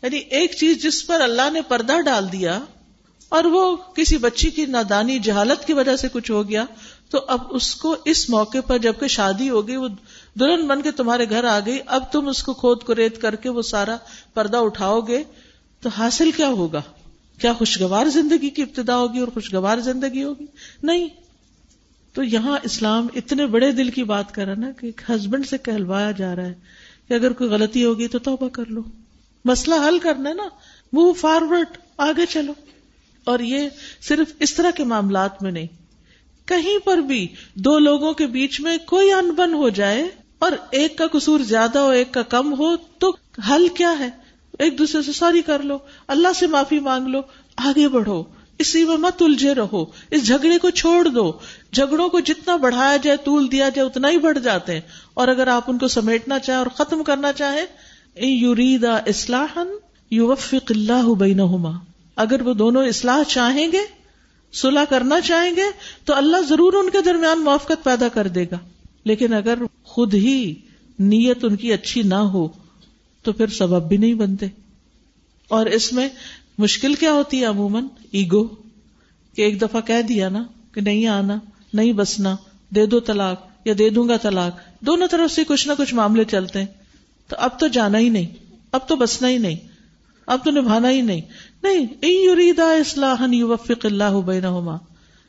یعنی 0.04 0.18
ایک 0.18 0.54
چیز 0.54 0.84
جس 0.84 1.08
پر 1.08 1.22
اللہ 1.22 1.50
نے 1.54 1.62
پردہ 1.62 2.02
ڈال 2.06 2.32
دیا 2.32 2.60
اور 3.30 3.44
وہ 3.44 3.76
کسی 3.76 4.18
بچی 4.18 4.50
کی 4.50 4.66
نادانی 4.66 5.20
جہالت 5.20 5.68
کی 5.68 5.74
وجہ 5.74 5.96
سے 5.96 6.08
کچھ 6.12 6.32
ہو 6.32 6.50
گیا 6.50 6.66
تو 7.12 7.20
اب 7.28 7.40
اس 7.50 7.76
کو 7.76 7.96
اس 8.06 8.30
موقع 8.30 8.58
پر 8.68 8.78
جبکہ 8.78 9.08
شادی 9.08 9.50
ہو 9.50 9.68
گئی، 9.68 9.76
وہ 9.76 9.88
دلہن 10.40 10.68
بن 10.68 10.82
کے 10.82 10.92
تمہارے 10.92 11.30
گھر 11.30 11.44
آ 11.44 11.60
گئی۔ 11.66 11.80
اب 11.86 12.12
تم 12.12 12.28
اس 12.28 12.44
کو 12.44 12.54
کھود 12.54 12.84
کو 12.84 12.96
ریت 12.96 13.22
کر 13.22 13.36
کے 13.36 13.50
وہ 13.50 13.62
سارا 13.62 13.98
پردہ 14.34 14.58
اٹھاؤ 14.58 15.02
گے۔ 15.02 15.24
تو 15.82 15.90
حاصل 15.90 16.32
کیا 16.32 16.48
ہوگا؟ 16.48 16.82
کیا 17.42 17.54
خوشگوار 17.54 18.06
زندگی 18.06 18.50
کی 18.50 18.62
ابتدا 18.62 18.98
ہوگی 18.98 19.20
اور 19.20 19.28
خوشگوار 19.28 19.78
زندگی 19.78 20.24
ہوگی؟ 20.24 20.46
نہیں۔ 20.84 21.08
تو 22.14 22.24
یہاں 22.24 22.58
اسلام 22.64 23.08
اتنے 23.16 23.46
بڑے 23.46 23.72
دل 23.72 23.90
کی 23.90 24.04
بات 24.04 24.34
کر 24.34 24.46
رہا 24.46 24.54
نا 24.58 24.72
کہ 24.72 24.86
ایک 24.86 25.02
ہسبینڈ 25.10 25.48
سے 25.48 25.58
کہلوایا 25.58 26.12
جا 26.12 26.36
رہا 26.36 26.46
ہے 26.46 26.54
کہ 27.08 27.14
اگر 27.14 27.34
کوئی 27.34 27.50
غلطی 27.50 27.86
ہوگی 27.86 28.08
تو 28.08 28.20
توبہ 28.20 28.50
کر 28.50 28.66
لو۔ 28.66 28.82
مسئلہ 29.46 29.76
حل 29.88 30.00
کرنا 30.00 30.30
ہے 30.30 30.34
نا۔ 30.34 30.48
موو 30.94 31.14
فارورڈ 31.14 31.78
آگے 31.98 32.26
چلو۔ 32.26 32.54
اور 33.24 33.40
یہ 33.40 33.70
صرف 34.02 34.34
اس 34.40 34.54
طرح 34.54 34.72
کے 34.72 34.84
معاملات 34.84 35.44
میں 35.44 35.52
نہیں۔ 35.52 35.68
کہیں 36.46 36.86
پر 36.86 36.98
بھی 36.98 37.28
دو 37.54 37.80
لوگوں 37.80 38.14
کے 38.14 38.28
بیچ 38.28 38.62
میں 38.62 38.78
کوئی 38.86 39.12
انبن 39.12 39.54
ہو 39.54 39.70
جائے 39.70 40.04
اور 40.40 40.52
ایک 40.72 40.98
کا 40.98 41.08
قصور 41.12 41.40
زیادہ 41.40 41.80
ہو 41.80 41.90
ایک 41.90 42.12
کا 42.12 42.22
کم 42.22 42.54
ہو، 42.60 42.76
تو 42.78 43.16
حل 43.50 43.68
کیا 43.68 44.00
ہے؟ 44.00 44.10
ایک 44.60 44.78
دوسرے 44.78 45.02
سے 45.02 45.12
سوری 45.12 45.42
کر 45.42 45.60
لو، 45.60 45.78
اللہ 46.08 46.28
سے 46.36 46.48
معافی 46.48 46.80
مانگ 46.80 47.08
لو، 47.08 47.22
آگے 47.58 47.88
بڑھو 47.88 48.24
اسی 48.60 48.84
میں 48.84 48.98
مت 48.98 49.22
الجھے 49.22 49.56
رہو، 49.56 49.86
اس 50.12 50.28
جھگڑے 50.28 50.58
کو 50.58 50.70
چھوڑ 50.70 51.08
دو۔ 51.08 51.32
جھگڑوں 51.72 52.10
کو 52.10 52.20
جتنا 52.20 52.56
بڑھایا 52.56 52.98
جائے، 52.98 53.18
طول 53.18 53.52
دیا 53.52 53.70
جائے، 53.70 53.88
اتنا 53.88 54.10
ہی 54.10 54.18
بڑھ 54.18 54.40
جاتے 54.40 54.74
ہیں۔ 54.74 54.82
اور 55.14 55.28
اگر 55.28 55.48
آپ 55.48 55.64
ان 55.68 55.78
کو 55.78 55.88
سمیٹنا 55.88 56.40
چاہیں 56.40 56.60
اور 56.60 56.68
ختم 56.68 57.04
کرنا 57.04 57.34
چاہیں 57.34 57.66
یورید 58.16 58.86
اسلحن 59.06 59.68
یو 60.12 60.28
وفق 60.28 60.72
اللہ 60.76 61.14
بینہما۔ 61.14 61.72
اگر 62.16 62.42
وہ 62.42 62.54
دونوں 62.54 62.86
اصلاح 62.86 63.24
چاہیں 63.24 63.72
گے 63.72 64.01
صلح 64.54 64.84
کرنا 64.90 65.22
چاہیں 65.22 65.56
گے 65.56 65.64
تو 66.06 66.16
اللہ 66.16 66.38
ضرور 66.50 66.74
ان 66.74 66.90
کے 66.90 67.02
درمیان 67.02 67.44
موافقت 67.44 67.84
پیدا 67.84 68.08
کر 68.08 68.28
دے 68.28 68.44
گا۔ 68.44 68.58
لیکن 69.04 69.34
اگر 69.34 69.58
خود 69.84 70.14
ہی 70.14 70.54
نیت 71.00 71.38
ان 71.44 71.56
کی 71.56 71.74
اچھی 71.74 72.02
نہ 72.02 72.16
ہو 72.16 72.48
تو 73.24 73.34
پھر 73.34 73.48
سبب 73.48 73.88
بھی 73.88 73.98
نہیں 73.98 74.14
بنتے۔ 74.14 74.46
اور 75.48 75.66
اس 75.66 75.94
میں 75.94 76.10
مشکل 76.58 76.94
کیا 76.94 77.12
ہوتی 77.12 77.40
ہے 77.40 77.46
عموماً؟ 77.46 77.88
ایگو۔ 78.12 78.48
کہ 79.36 79.42
ایک 79.42 79.62
دفعہ 79.62 79.82
کہہ 79.82 80.02
دیا 80.02 80.30
نا 80.30 80.44
کہ 80.74 80.82
نہیں 80.82 81.08
آنا، 81.08 81.38
نہیں 81.74 81.94
بسنا، 81.94 82.36
دے 82.70 82.86
دو 82.86 83.00
طلاق 83.00 83.48
یا 83.66 83.74
دے 83.78 83.90
دوں 83.90 84.08
گا 84.08 84.18
طلاق۔ 84.18 84.60
دونوں 84.80 85.08
طرف 85.08 85.32
سے 85.32 85.44
کچھ 85.44 85.68
نہ 85.68 85.74
کچھ 85.78 85.94
معاملے 85.94 86.24
چلتے 86.24 86.60
ہیں۔ 86.60 86.66
تو 87.28 87.36
اب 87.40 87.60
تو 87.60 87.68
جانا 87.68 87.98
ہی 87.98 88.10
نہیں، 88.10 88.28
اب 88.72 88.88
تو 88.88 88.96
بسنا 88.96 89.30
ہی 89.30 89.38
نہیں۔ 89.38 89.56
اب 90.28 90.46
تو 90.46 90.52
نبھانا 90.52 90.90
ہی 90.90 91.02
نہیں۔ 91.02 91.22
نہیں 91.64 92.52
اصلاح 92.62 93.28
یوفق 93.32 93.86
اللہ 93.86 94.22
بینہما۔ 94.26 94.78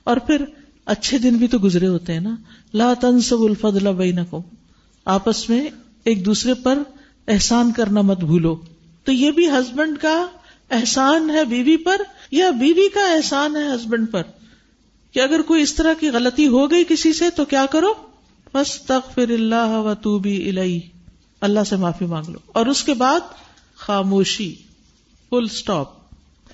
اور 0.05 0.17
پھر 0.17 0.45
اچھے 0.87 1.19
دن 1.19 1.37
بھی 1.37 1.47
تو 1.47 1.59
گزرے 1.59 1.87
ہوتے 1.87 2.13
ہیں 2.13 2.21
نا۔ 2.21 2.37
لا 2.75 2.95
تنسب 3.01 3.41
الفضل 3.41 3.93
بینکم۔ 3.93 4.41
آپس 5.05 5.51
میں 5.51 5.69
ایک 6.05 6.27
دوسرے 6.27 6.55
پر 6.55 6.79
احسان 7.29 7.73
کرنا 7.73 8.01
مت 8.01 8.19
بھولو۔ 8.19 8.57
تو 9.05 9.13
یہ 9.13 9.31
بھی 9.31 9.51
ہسبینڈ 9.51 9.99
کا 9.99 10.27
احسان 10.71 11.31
ہے 11.31 11.45
بیوی 11.45 11.77
پر، 11.77 12.01
یا 12.31 12.51
بیوی 12.51 12.89
کا 12.89 13.13
احسان 13.13 13.57
ہے 13.57 13.75
ہسبینڈ 13.75 14.11
پر؟ 14.11 14.23
کہ 15.13 15.21
اگر 15.21 15.43
کوئی 15.43 15.63
اس 15.63 15.75
طرح 15.75 15.95
کی 16.01 16.11
غلطی 16.11 16.49
ہو 16.49 16.71
گئی 16.71 16.85
کسی 16.89 17.13
سے 17.13 17.31
تو 17.31 17.45
کیا 17.45 17.67
کرو؟ 17.67 17.95
بس 18.55 18.81
تغفر 18.83 19.31
اللہ 19.31 19.69
و 19.69 19.95
تو 19.95 20.19
بھی 20.19 20.61
اللہ 21.41 21.65
سے 21.65 21.77
معافی 21.77 22.05
مانگ 22.05 22.29
لو۔ 22.29 22.39
اور 22.47 22.67
اس 22.67 22.83
کے 22.83 22.95
بعد 22.95 23.21
خاموشی۔ 23.77 24.55
فل 25.33 25.45
اسٹاپ 25.45 25.89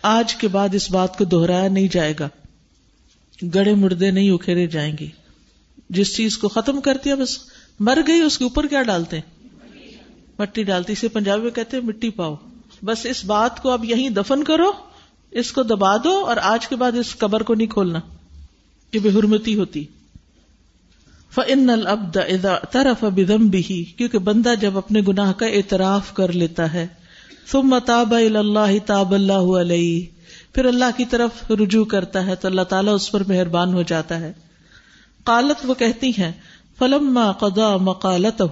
آج 0.03 0.35
کے 0.35 0.49
بعد 0.49 0.69
اس 0.73 0.91
بات 0.91 1.19
کو 1.19 1.25
دوہرایا 1.25 1.69
نہیں 1.69 1.89
جائے 1.93 2.15
گا۔ 2.21 2.29
گڑے 3.55 3.75
مردے 3.75 4.11
نہیں 4.11 4.31
اکھیرے 4.31 4.67
جائیں 4.67 4.97
گے۔ 5.01 5.07
جس 5.91 6.17
چیز 6.17 6.39
کو 6.39 6.49
ختم 6.49 6.81
کرتی 6.81 7.11
ہے، 7.11 7.15
بس 7.15 7.39
مر 7.81 7.99
گئی، 8.07 8.21
اس 8.21 8.39
کے 8.39 8.45
اوپر 8.45 8.67
کیا 8.67 8.83
ڈالتے 8.83 9.21
مٹی 10.39 10.63
ڈالتی۔ 10.63 10.93
اسے 10.93 11.09
پنجابی 11.09 11.43
میں 11.43 11.51
کہتے 11.51 11.77
ہیں 11.77 11.85
مٹی 11.85 12.11
پاؤ۔ 12.11 12.35
بس 12.85 13.07
اس 13.07 13.25
بات 13.25 13.63
کو 13.63 13.71
اب 13.71 13.85
یہیں 13.85 14.11
دفن 14.11 14.45
کرو، 14.45 14.73
اس 15.31 15.53
کو 15.53 15.63
دبا 15.63 15.97
دو 15.97 16.25
اور 16.27 16.37
آج 16.37 16.69
کے 16.69 16.77
بعد 16.77 16.93
اس 16.93 17.17
قبر 17.17 17.43
کو 17.43 17.55
نہیں 17.55 17.69
کھولنا۔ 17.69 17.99
کہ 18.91 18.99
بے 18.99 19.09
حرمتی 19.09 19.55
ہوتی۔ 19.55 19.85
فن 21.31 21.71
البد 21.71 22.47
طرف 22.71 23.05
بدم 23.05 23.47
بھی 23.47 23.85
کیونکہ 23.85 24.19
بندہ 24.19 24.55
جب 24.61 24.79
اپنے 24.79 25.01
گناہ 25.09 25.33
کا 25.33 25.47
اعتراف 25.47 26.13
کر 26.13 26.33
لیتا 26.33 26.73
ہے 26.73 26.87
تم 27.51 27.79
تاب 27.79 28.15
اللہ 28.15 28.79
تاب 28.87 29.15
اللہ 29.15 29.33
علیہ۔ 29.33 30.07
پھر 30.55 30.65
اللہ 30.65 30.85
کی 30.97 31.05
طرف 31.05 31.51
رجوع 31.51 31.85
کرتا 31.85 32.27
ہے 32.27 32.35
تو 32.35 32.49
اللہ 32.49 32.63
تعالیٰ 32.63 32.95
اس 32.95 33.13
پر 33.13 33.23
مہربان 33.29 33.75
ہو 33.75 33.83
جاتا 33.83 34.21
ہے۔ 34.21 34.33
قالت 35.25 35.67
وہ 35.67 35.75
کہتی 35.75 36.11
ہیں 36.11 36.33
فلم 36.79 37.33
قدا 37.33 37.77
مقالت 37.77 38.43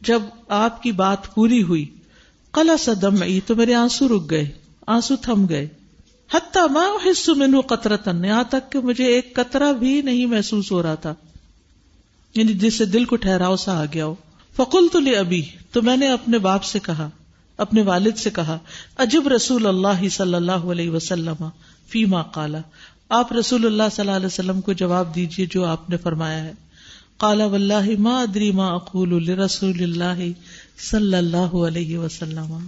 جب 0.00 0.22
آپ 0.48 0.82
کی 0.82 0.92
بات 0.92 1.34
پوری 1.34 1.62
ہوئی 1.62 1.86
کلا 2.52 2.76
سدم 2.76 3.38
تو 3.46 3.56
میرے 3.56 3.74
آنسو 3.74 4.08
رک 4.08 4.30
گئے، 4.30 4.50
آنسو 4.86 5.16
تھم 5.16 5.48
گئے۔ 5.48 5.68
حتیٰ 6.34 6.68
ماں 6.70 7.06
حصو 7.06 7.34
مینو 7.34 7.60
قطرتن 7.60 8.24
یہاں 8.24 8.44
تک 8.44 8.72
کہ 8.72 8.78
مجھے 8.78 9.04
ایک 9.04 9.34
قطرہ 9.34 9.72
بھی 9.72 10.02
نہیں 10.02 10.26
محسوس 10.26 10.72
ہو 10.72 10.82
رہا 10.82 10.94
تھا۔ 10.94 11.14
یعنی 12.34 12.52
جس 12.52 12.74
سے 12.74 12.84
دل 12.84 13.04
کو 13.04 13.16
ٹھہراؤ 13.16 13.56
سا 13.56 13.82
آ 13.82 13.84
گیا 13.94 14.06
ہو۔ 14.06 14.14
فکل 14.56 14.86
تو 14.92 15.00
لے 15.00 15.10
ابھی 15.10 15.42
تو 15.72 15.82
میں 15.82 15.96
نے 15.96 16.08
اپنے 16.08 16.38
باپ 16.38 16.64
سے 16.64 16.78
کہا 16.78 17.10
اپنے 17.56 17.82
والد 17.82 18.16
سے 18.16 18.30
کہا، 18.30 18.58
عجب 18.96 19.28
رسول 19.28 19.66
اللہ 19.66 20.08
صلی 20.08 20.34
اللہ 20.34 20.52
علیہ 20.52 20.90
وسلم 20.90 21.44
فیما 21.88 22.22
کالا 22.22 22.58
آپ 23.08 23.32
رسول 23.32 23.66
اللہ 23.66 23.82
صلی 23.92 24.06
اللہ 24.06 24.16
علیہ 24.16 24.26
وسلم 24.26 24.60
کو 24.60 24.72
جواب 24.72 25.14
دیجیے 25.14 25.46
جو 25.50 25.64
آپ 25.64 25.90
نے 25.90 25.96
فرمایا 25.96 26.44
ہے۔ 26.44 26.52
کالا 27.16 27.46
و 27.46 27.56
ما 27.98 28.20
ادری 28.20 28.50
ما 28.50 28.66
اقول 28.66 29.28
رسول 29.28 29.82
اللہ 29.82 30.32
صلی 30.90 31.16
اللہ 31.16 31.66
علیہ 31.66 31.98
وسلم. 31.98 32.66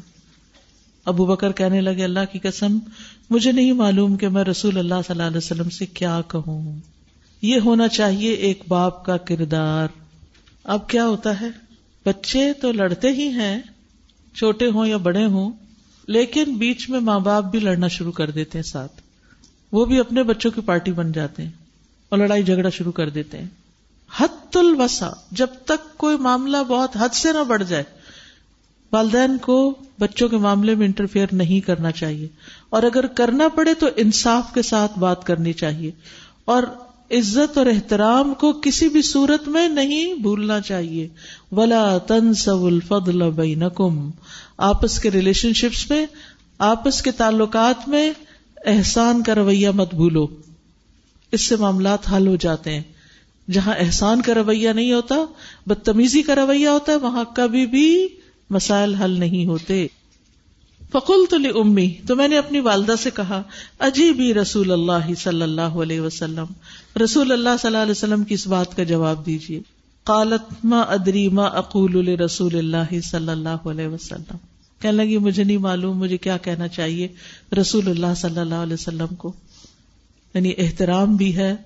ابو 1.04 1.26
بکر 1.26 1.52
کہنے 1.52 1.80
لگے، 1.80 2.04
اللہ 2.04 2.20
کی 2.32 2.38
قسم، 2.38 2.78
مجھے 3.30 3.52
نہیں 3.52 3.72
معلوم 3.72 4.16
کہ 4.16 4.28
میں 4.28 4.44
رسول 4.44 4.78
اللہ 4.78 4.94
صلی 4.94 5.12
اللہ 5.12 5.22
علیہ 5.22 5.36
وسلم 5.36 5.70
سے 5.70 5.86
کیا 5.86 6.20
کہوں۔ 6.28 6.78
یہ 7.42 7.60
ہونا 7.64 7.88
چاہیے 7.88 8.32
ایک 8.32 8.62
باپ 8.68 9.04
کا 9.04 9.16
کردار۔ 9.16 9.88
اب 10.64 10.88
کیا 10.88 11.06
ہوتا 11.06 11.40
ہے؟ 11.40 11.48
بچے 12.06 12.52
تو 12.52 12.72
لڑتے 12.72 13.08
ہی 13.08 13.28
ہیں۔ 13.28 13.58
چھوٹے 14.36 14.66
ہوں 14.66 14.86
یا 14.86 14.96
بڑے 14.96 15.24
ہوں، 15.24 15.50
لیکن 16.08 16.56
بیچ 16.56 16.90
میں 16.90 17.00
ماں 17.00 17.20
باپ 17.20 17.44
بھی 17.44 17.58
لڑنا 17.58 17.88
شروع 17.88 18.12
کر 18.12 18.30
دیتے 18.30 18.58
ہیں 18.58 18.62
ساتھ۔ 18.62 18.92
وہ 19.72 19.84
بھی 19.84 19.98
اپنے 19.98 20.22
بچوں 20.22 20.50
کی 20.50 20.60
پارٹی 20.60 20.92
بن 20.92 21.12
جاتے 21.12 21.42
ہیں 21.42 21.50
اور 22.08 22.18
لڑائی 22.18 22.42
جھگڑا 22.42 22.68
شروع 22.68 22.92
کر 22.92 23.08
دیتے 23.08 23.38
ہیں۔ 23.38 23.46
حت 24.18 24.56
الوسا 24.56 25.10
جب 25.30 25.46
تک 25.66 25.98
کوئی 25.98 26.16
معاملہ 26.16 26.56
بہت 26.68 26.96
حد 26.96 27.08
سے 27.14 27.32
نہ 27.32 27.44
بڑھ 27.44 27.62
جائے، 27.68 27.84
والدین 28.92 29.38
کو 29.38 29.74
بچوں 29.98 30.28
کے 30.28 30.36
معاملے 30.36 30.74
میں 30.74 30.86
انٹرفیئر 30.86 31.26
نہیں 31.32 31.60
کرنا 31.60 31.90
چاہیے۔ 31.90 32.28
اور 32.70 32.82
اگر 32.82 33.06
کرنا 33.06 33.48
پڑے 33.48 33.74
تو 33.74 33.86
انصاف 33.96 34.54
کے 34.54 34.62
ساتھ 34.62 34.98
بات 34.98 35.24
کرنی 35.24 35.52
چاہیے۔ 35.52 35.90
اور 36.44 36.62
عزت 37.10 37.58
اور 37.58 37.66
احترام 37.66 38.34
کو 38.34 38.52
کسی 38.52 38.88
بھی 38.88 39.02
صورت 39.02 39.48
میں 39.48 39.68
نہیں 39.68 40.14
بھولنا 40.14 40.60
چاہیے۔ 40.60 41.08
ولا 41.52 41.98
الفضل 42.46 43.30
بینکم 43.30 44.10
آپس 44.56 44.98
کے 44.98 45.10
ریلیشن 45.10 45.52
شپس 45.52 45.90
میں، 45.90 46.06
آپس 46.58 47.02
کے 47.02 47.10
تعلقات 47.10 47.88
میں 47.88 48.12
احسان 48.66 49.22
کا 49.22 49.34
رویہ 49.34 49.68
مت 49.68 49.94
بھولو۔ 49.94 50.26
اس 51.32 51.40
سے 51.40 51.56
معاملات 51.56 51.98
حل 52.12 52.26
ہو 52.26 52.36
جاتے 52.36 52.74
ہیں۔ 52.74 52.82
جہاں 53.50 53.74
احسان 53.78 54.22
کا 54.22 54.34
رویہ 54.34 54.70
نہیں 54.70 54.92
ہوتا، 54.92 55.14
بدتمیزی 55.66 56.22
کا 56.22 56.34
رویہ 56.34 56.68
ہوتا 56.68 56.92
ہے، 56.92 56.96
وہاں 56.96 57.24
کبھی 57.34 57.66
بھی 57.66 58.08
مسائل 58.50 58.94
حل 58.94 59.10
نہیں 59.10 59.46
ہوتے۔ 59.46 59.86
فکل 60.92 61.24
تو 61.30 61.36
امی 61.60 61.88
تو 62.06 62.16
میں 62.16 62.28
نے 62.28 62.38
اپنی 62.38 62.60
والدہ 62.60 62.94
سے 62.98 63.10
کہا، 63.10 63.42
اجیبی 63.78 64.34
رسول 64.34 64.72
اللہ 64.72 65.12
صلی 65.18 65.42
اللہ 65.42 65.78
علیہ 65.82 66.00
وسلم، 66.00 66.46
رسول 67.04 67.32
اللہ 67.32 67.56
صلی 67.60 67.68
اللہ 67.68 67.82
علیہ 67.82 67.90
وسلم 67.90 68.24
کی 68.24 68.34
اس 68.34 68.46
بات 68.46 68.76
کا 68.76 68.82
جواب 68.82 69.26
دیجیے 69.26 69.60
قالت، 70.04 70.64
ما 70.64 70.80
ادری 70.80 71.28
ما 71.28 71.44
اقول 71.44 72.08
رسول 72.20 72.58
اللہ 72.58 73.00
صلی 73.04 73.28
اللہ 73.28 73.66
علیہ 73.68 73.86
وسلم۔ 73.86 74.36
کہنے 74.80 74.96
لگی، 74.96 75.18
مجھے 75.18 75.44
نہیں 75.44 75.58
معلوم، 75.58 75.98
مجھے 75.98 76.16
کیا 76.16 76.36
کہنا 76.36 76.68
چاہیے 76.68 77.08
رسول 77.60 77.88
اللہ 77.88 78.14
صلی 78.16 78.38
اللہ 78.38 78.54
علیہ 78.54 78.74
وسلم 78.74 79.14
کو۔ 79.14 79.32
یعنی 80.34 80.52
احترام 80.58 81.16
بھی 81.16 81.36
ہے، 81.36 81.56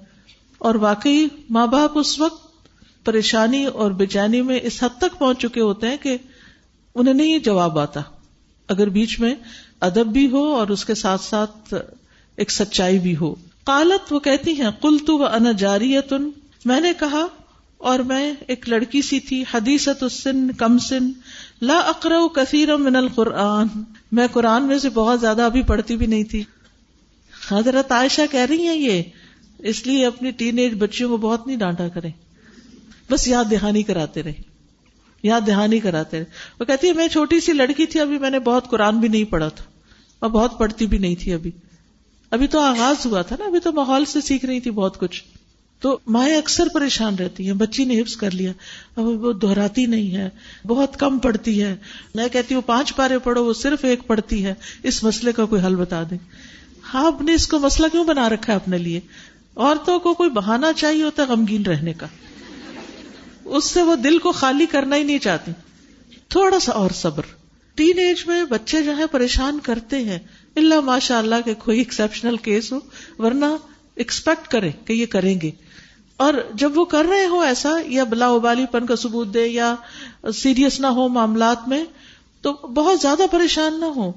اور 0.59 0.75
واقعی 0.75 1.27
ماں 1.50 1.67
باپ 1.67 1.99
اس 1.99 2.21
وقت 2.21 3.05
پریشانی 3.05 3.65
اور 3.65 3.91
بے 3.91 4.07
چینی 4.07 4.43
میں 4.43 4.59
اس 4.62 4.83
حد 4.83 4.99
تک 4.99 5.19
پہنچ 5.19 5.39
چکے 5.39 5.61
ہوتے 5.61 5.89
ہیں 5.89 5.97
کہ 6.03 6.17
انہیں 6.95 7.15
نہیں 7.15 7.39
جواب 7.39 7.79
آتا۔ 7.79 8.00
اگر 8.71 8.89
بیچ 8.89 9.19
میں 9.21 9.35
ادب 9.81 10.07
بھی 10.07 10.27
ہو 10.31 10.45
اور 10.55 10.69
اس 10.69 10.85
کے 10.85 10.95
ساتھ 10.95 11.23
ساتھ 11.23 11.75
ایک 12.37 12.50
سچائی 12.50 12.99
بھی 12.99 13.17
ہو۔ 13.17 13.35
قالت 13.65 14.12
وہ 14.12 14.19
کہتی 14.19 14.53
ہیں 14.53 14.71
کل 14.83 14.97
تو 15.07 15.19
وہ 15.19 15.27
ان 15.27 15.47
جاری 15.57 15.97
میں 16.65 16.81
نے 16.81 16.93
کہا، 16.99 17.27
اور 17.81 17.99
میں 17.99 18.33
ایک 18.47 18.69
لڑکی 18.69 19.03
سی 19.03 19.21
تھی 19.21 19.43
حدیثت 19.55 20.03
السن، 20.03 20.50
کم 20.53 20.79
سن۔ 20.79 21.11
لا 21.62 21.79
اقرا 21.79 22.19
کثیر 22.35 22.77
من 22.77 22.97
القرآن۔ 22.97 23.67
میں 24.12 24.27
قرآن 24.33 24.67
میں 24.67 24.79
سے 24.79 24.89
بہت 24.91 25.21
زیادہ 25.21 25.43
ابھی 25.43 25.62
پڑھتی 25.62 25.97
بھی 25.97 26.07
نہیں 26.07 26.25
تھی۔ 26.25 26.43
حضرت 27.50 27.93
عائشہ 27.93 28.23
کہہ 28.31 28.47
رہی 28.50 28.67
ہیں 28.67 28.77
یہ، 28.77 29.03
اس 29.59 29.87
لیے 29.87 30.07
اپنی 30.07 30.31
ٹین 30.31 30.59
ایج 30.59 30.75
بچیوں 30.79 31.09
کو 31.11 31.17
بہت 31.17 31.47
نہیں 31.47 31.57
ڈانٹا 31.57 31.89
کریں۔ 31.89 32.11
بس 33.11 33.29
یاد 33.29 33.45
دہانی 33.50 33.83
کراتے 33.83 34.23
رہے۔ 34.23 34.50
یاد 35.23 35.41
دہانی 35.47 35.81
کراتے 35.81 36.19
رہے 36.19 36.25
وہ 36.61 36.65
کہتی 36.65 36.89
ہے 36.89 36.93
میں 36.93 37.09
چھوٹی 37.09 37.41
سی 37.41 37.53
لڑکی 37.53 37.87
تھی، 37.87 38.00
ابھی 38.00 38.19
میں 38.19 38.31
نے 38.31 38.39
بہت 38.39 38.71
قرآن 38.71 38.99
بھی 38.99 39.09
نہیں 39.09 39.25
پڑھا 39.25 39.49
تھا 39.49 39.65
اور 40.19 40.31
بہت 40.31 40.59
پڑھتی 40.59 40.87
بھی 40.87 40.99
نہیں 40.99 41.15
تھی 41.15 41.33
ابھی۔ 41.33 41.50
ابھی 42.31 42.47
تو 42.47 42.61
آغاز 42.61 43.07
ہوا 43.07 43.23
تھا 43.23 43.37
نا، 43.39 43.45
ابھی 43.45 43.61
تو 43.61 43.73
ماحول 43.73 44.05
سے 44.05 44.21
سیکھ 44.21 44.45
رہی 44.45 44.61
تھی 44.61 44.71
بہت 44.71 44.99
کچھ۔ 44.99 45.25
تو 45.81 45.99
مائیں 46.07 46.37
اکثر 46.37 46.69
پریشان 46.75 47.15
رہتی 47.15 47.47
ہیں، 47.47 47.53
بچی 47.53 47.85
نے 47.85 48.00
حفظ 48.00 48.17
کر 48.17 48.31
لیا۔ 48.31 48.53
اب 48.97 49.05
وہ 49.05 49.33
دہراتی 49.33 49.87
نہیں 49.87 50.17
ہے، 50.17 50.29
بہت 50.67 50.97
کم 50.97 51.19
پڑھتی 51.19 51.62
ہے۔ 51.62 51.77
میں 52.15 52.29
کہتی 52.29 52.55
ہوں، 52.55 52.62
پانچ 52.62 52.97
پارے 52.97 53.19
پڑھو، 53.19 53.45
وہ 53.45 53.53
صرف 53.53 53.85
ایک 53.85 54.07
پڑھتی 54.07 54.45
ہے۔ 54.45 54.55
اس 54.83 55.05
مسئلے 55.05 55.33
کا 55.33 55.45
کوئی 55.45 55.62
حل 55.62 55.77
بتا 55.77 56.03
دیں۔ 56.11 56.19
ہاں 56.95 57.07
آپ 57.07 57.23
نے 57.23 57.35
اس 57.35 57.47
کو 57.47 57.59
مسئلہ 57.59 57.87
کیوں 57.93 58.05
بنا 58.05 58.29
رکھا 58.29 58.53
ہے 58.53 58.57
اپنے 58.57 58.79
لیے؟ 58.79 59.00
عورتوں 59.57 59.99
کو 59.99 60.15
کوئی 60.15 60.31
بہانا 60.31 60.73
چاہیے 60.73 61.03
ہوتا 61.03 61.23
ہے 61.23 61.29
غمگین 61.29 61.62
رہنے 61.62 61.93
کا۔ 61.93 62.07
اس 63.50 63.64
سے 63.64 63.83
وہ 63.83 63.97
دل 63.97 64.19
کو 64.19 64.33
خالی 64.33 64.66
کرنا 64.66 64.97
ہی 64.97 65.02
نہیں 65.02 65.19
چاہتی۔ 65.19 65.52
تھوڑا 66.28 66.61
سا 66.61 66.73
اور 66.73 66.90
صبر۔ 66.90 67.23
ٹین 67.75 67.99
ایج 67.99 68.26
میں 68.26 68.45
بچے 68.45 68.83
جو 68.83 68.97
ہے 68.97 69.07
پریشان 69.07 69.59
کرتے 69.62 70.04
ہیں۔ 70.04 70.19
اللہ 70.57 70.80
ماشاء 70.80 71.19
اللہ 71.19 71.35
کے 71.45 71.54
کوئی 71.54 71.78
ایکسپشنل 71.78 72.37
کیس 72.37 72.73
ہو، 72.73 72.78
ورنہ 73.19 73.45
ایکسپیکٹ 73.97 74.49
کرے 74.49 74.71
کہ 74.85 74.92
یہ 74.92 75.07
کریں 75.07 75.40
گے۔ 75.40 75.50
اور 76.16 76.35
جب 76.54 76.78
وہ 76.78 76.85
کر 76.85 77.04
رہے 77.04 77.26
ہو 77.26 77.40
ایسا، 77.40 77.76
یا 77.87 78.04
بلا 78.04 78.28
ابالی 78.28 78.66
پن 78.66 78.87
کا 78.87 78.97
ثبوت 78.97 79.35
دے، 79.35 79.47
یا 79.47 79.75
سیریس 80.35 80.80
نہ 80.80 80.87
ہو 80.87 81.09
معاملات 81.09 81.69
میں، 81.69 81.85
تو 82.40 82.52
بہت 82.52 83.00
زیادہ 83.00 83.23
پریشان 83.30 83.80
نہ 83.80 83.85
ہو 83.85 84.12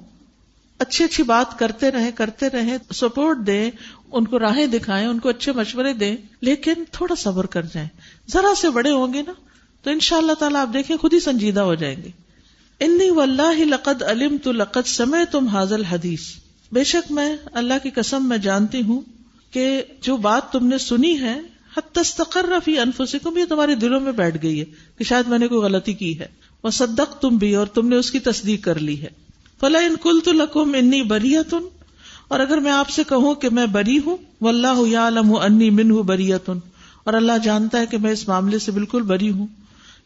اچھی 0.83 1.03
اچھی 1.03 1.23
بات 1.23 1.57
کرتے 1.59 1.91
رہے 1.91 2.11
کرتے 2.15 2.49
رہے 2.49 2.77
سپورٹ 2.93 3.45
دیں، 3.47 3.69
ان 4.11 4.25
کو 4.25 4.39
راہیں 4.39 4.65
دکھائیں، 4.67 5.07
ان 5.07 5.19
کو 5.19 5.29
اچھے 5.29 5.51
مشورے 5.51 5.93
دیں، 5.93 6.15
لیکن 6.41 6.83
تھوڑا 6.91 7.15
صبر 7.15 7.45
کر 7.45 7.61
جائیں۔ 7.73 7.87
ذرا 8.31 8.53
سے 8.55 8.69
بڑے 8.69 8.91
ہوں 8.91 9.13
گے 9.13 9.21
نا، 9.21 9.33
تو 9.83 9.89
ان 9.89 9.99
شاء 9.99 10.17
اللہ 10.17 10.33
تعالیٰ 10.33 10.61
آپ 10.61 10.73
دیکھیں 10.73 10.97
خود 10.97 11.13
ہی 11.13 11.19
سنجیدہ 11.19 11.61
ہو 11.61 11.75
جائیں 11.75 11.95
گے۔ 12.03 12.09
انی 12.81 13.09
واللہ 13.09 13.65
لقد 13.65 14.03
علم 14.03 14.37
تو 14.37 14.51
لقد 14.51 14.87
سمے 14.87 15.25
تم 15.31 15.47
حاضل 15.47 15.83
حدیث 15.83 16.21
بے 16.71 16.83
شک 16.83 17.11
میں 17.11 17.35
اللہ 17.53 17.73
کی 17.83 17.89
قسم 17.89 18.29
میں 18.29 18.37
جانتی 18.37 18.81
ہوں 18.81 19.01
کہ 19.51 19.81
جو 20.01 20.17
بات 20.17 20.51
تم 20.51 20.67
نے 20.67 20.77
سنی 20.77 21.19
ہے 21.19 21.39
حت 21.77 21.95
تستقر 21.95 22.45
فی 22.65 22.79
انفسکم، 22.79 23.37
یہ 23.37 23.45
تمہارے 23.45 23.75
دلوں 23.75 23.99
میں 23.99 24.11
بیٹھ 24.11 24.37
گئی 24.43 24.59
ہے 24.59 24.65
کہ 24.97 25.03
شاید 25.03 25.27
میں 25.27 25.39
نے 25.39 25.47
کوئی 25.47 25.61
غلطی 25.61 25.93
کی 25.93 26.19
ہے۔ 26.19 26.27
وہ 26.63 26.69
صدق 26.69 27.21
تم 27.21 27.37
بھی، 27.37 27.55
اور 27.55 27.67
تم 27.67 27.87
نے 27.87 27.95
اس 27.95 28.11
کی 28.11 28.19
تصدیق 28.19 28.63
کر 28.63 28.79
لی 28.79 29.01
ہے۔ 29.01 29.22
فلا 29.63 29.79
ان 29.79 29.95
کل 30.03 30.19
تو 30.19 30.31
لکم 30.31 30.73
انی 30.73 31.01
بریتن 31.01 31.67
اور 32.27 32.39
اگر 32.39 32.57
میں 32.57 32.71
آپ 32.71 32.89
سے 32.89 33.03
کہوں 33.09 33.35
کہ 33.35 33.49
میں 33.49 33.65
بری 33.65 33.99
ہوں 34.05 34.17
و 34.41 34.47
اللہ 34.47 34.87
یعلم 34.87 35.35
انی 35.35 35.69
منہ 35.69 36.01
بریتن 36.01 36.57
اور 37.03 37.13
اللہ 37.13 37.37
جانتا 37.43 37.79
ہے 37.79 37.85
کہ 37.85 37.97
میں 37.97 38.11
اس 38.11 38.27
معاملے 38.27 38.59
سے 38.59 38.71
بالکل 38.71 39.01
بری 39.01 39.29
ہوں۔ 39.29 39.47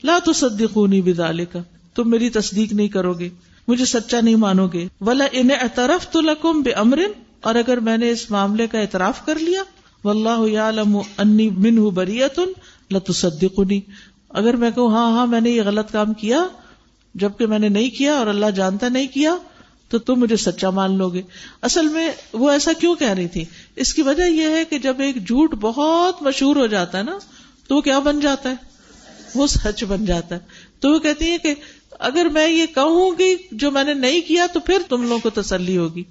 لا 0.03 0.19
تصدقونی 0.25 1.01
بذالک 1.01 1.57
تم 1.95 2.09
میری 2.09 2.29
تصدیق 2.29 2.73
نہیں 2.73 2.87
کرو 2.87 3.13
گے، 3.13 3.29
مجھے 3.67 3.85
سچا 3.85 4.21
نہیں 4.21 4.35
مانو 4.35 4.67
گے۔ 4.67 4.87
ولا 5.01 5.25
ان 5.31 5.49
اعترفت 5.61 6.17
لکم 6.17 6.61
بامر 6.61 6.99
اور 7.41 7.55
اگر 7.55 7.77
میں 7.77 7.97
نے 7.97 8.09
اس 8.09 8.31
معاملے 8.31 8.67
کا 8.67 8.79
اعتراف 8.79 9.25
کر 9.25 9.39
لیا 9.39 9.61
و 10.03 10.07
واللہ 10.07 10.49
یعلم 10.49 10.97
انی 11.17 11.49
منہ 11.49 11.89
بریتن 11.89 12.51
لتصدقونی 12.91 13.81
اگر 14.29 14.55
میں 14.55 14.71
کہوں 14.71 14.91
ہاں 14.91 15.11
ہاں 15.11 15.27
میں 15.27 15.41
نے 15.41 15.49
یہ 15.49 15.61
غلط 15.61 15.91
کام 15.91 16.13
کیا 16.13 16.47
جبکہ 17.19 17.45
میں 17.45 17.59
نے 17.59 17.69
نہیں 17.69 17.89
کیا 17.89 18.13
اور 18.13 18.27
اللہ 18.27 18.45
جانتا 18.45 18.89
نہیں 18.89 19.07
کیا، 19.07 19.35
تو 19.89 19.99
تم 19.99 20.15
مجھے 20.15 20.35
سچا 20.35 20.69
مان 20.69 20.97
لو 20.97 21.09
گے۔ 21.09 21.21
اصل 21.61 21.87
میں 21.87 22.11
وہ 22.33 22.51
ایسا 22.51 22.73
کیوں 22.73 22.95
کہہ 22.95 23.09
رہی 23.09 23.27
تھی؟ 23.27 23.45
اس 23.75 23.93
کی 23.93 24.01
وجہ 24.01 24.23
یہ 24.23 24.49
ہے 24.49 24.65
کہ 24.65 24.79
جب 24.79 24.95
ایک 24.99 25.27
جھوٹ 25.27 25.55
بہت 25.55 26.21
مشہور 26.21 26.55
ہو 26.55 26.67
جاتا 26.67 26.97
ہے 26.97 27.03
نا، 27.03 27.17
تو 27.67 27.75
وہ 27.75 27.81
کیا 27.81 27.99
بن 27.99 28.19
جاتا 28.19 28.49
ہے؟ 28.49 28.55
وہ 29.35 29.47
سچ 29.47 29.83
بن 29.83 30.05
جاتا 30.05 30.35
ہے۔ 30.35 30.39
تو 30.79 30.91
وہ 30.91 30.99
کہتی 30.99 31.31
ہے 31.31 31.37
کہ 31.37 31.55
اگر 31.99 32.25
میں 32.25 32.49
یہ 32.49 32.65
کہوں 32.65 33.11
گی 33.19 33.35
جو 33.51 33.71
میں 33.71 33.83
نے 33.83 33.93
نہیں 33.93 34.21
کیا، 34.21 34.47
تو 34.53 34.59
پھر 34.59 34.77
تم 34.89 35.01
لوگوں 35.01 35.19
کو 35.19 35.29
تسلی 35.29 35.77
ہوگی۔ 35.77 36.03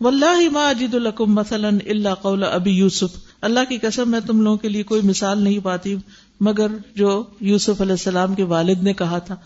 واللہ 0.00 0.50
ما 0.52 0.68
اجد 0.68 0.94
لکم 0.94 1.34
مثلا 1.34 1.68
الا 1.68 2.14
قول 2.14 2.44
ابی 2.44 2.70
یوسف۔ 2.70 3.16
اللہ 3.40 3.60
کی 3.68 3.78
قسم، 3.78 4.10
میں 4.10 4.20
تم 4.20 4.40
لوگوں 4.40 4.56
کے 4.56 4.68
لیے 4.68 4.82
کوئی 4.82 5.00
مثال 5.02 5.42
نہیں 5.42 5.58
پاتی، 5.58 5.96
مگر 6.40 6.66
جو 6.94 7.22
یوسف 7.40 7.80
علیہ 7.80 7.92
السلام 7.92 8.34
کے 8.34 8.42
والد 8.42 8.82
نے 8.82 8.92
کہا 8.92 9.18
تھا۔ 9.18 9.36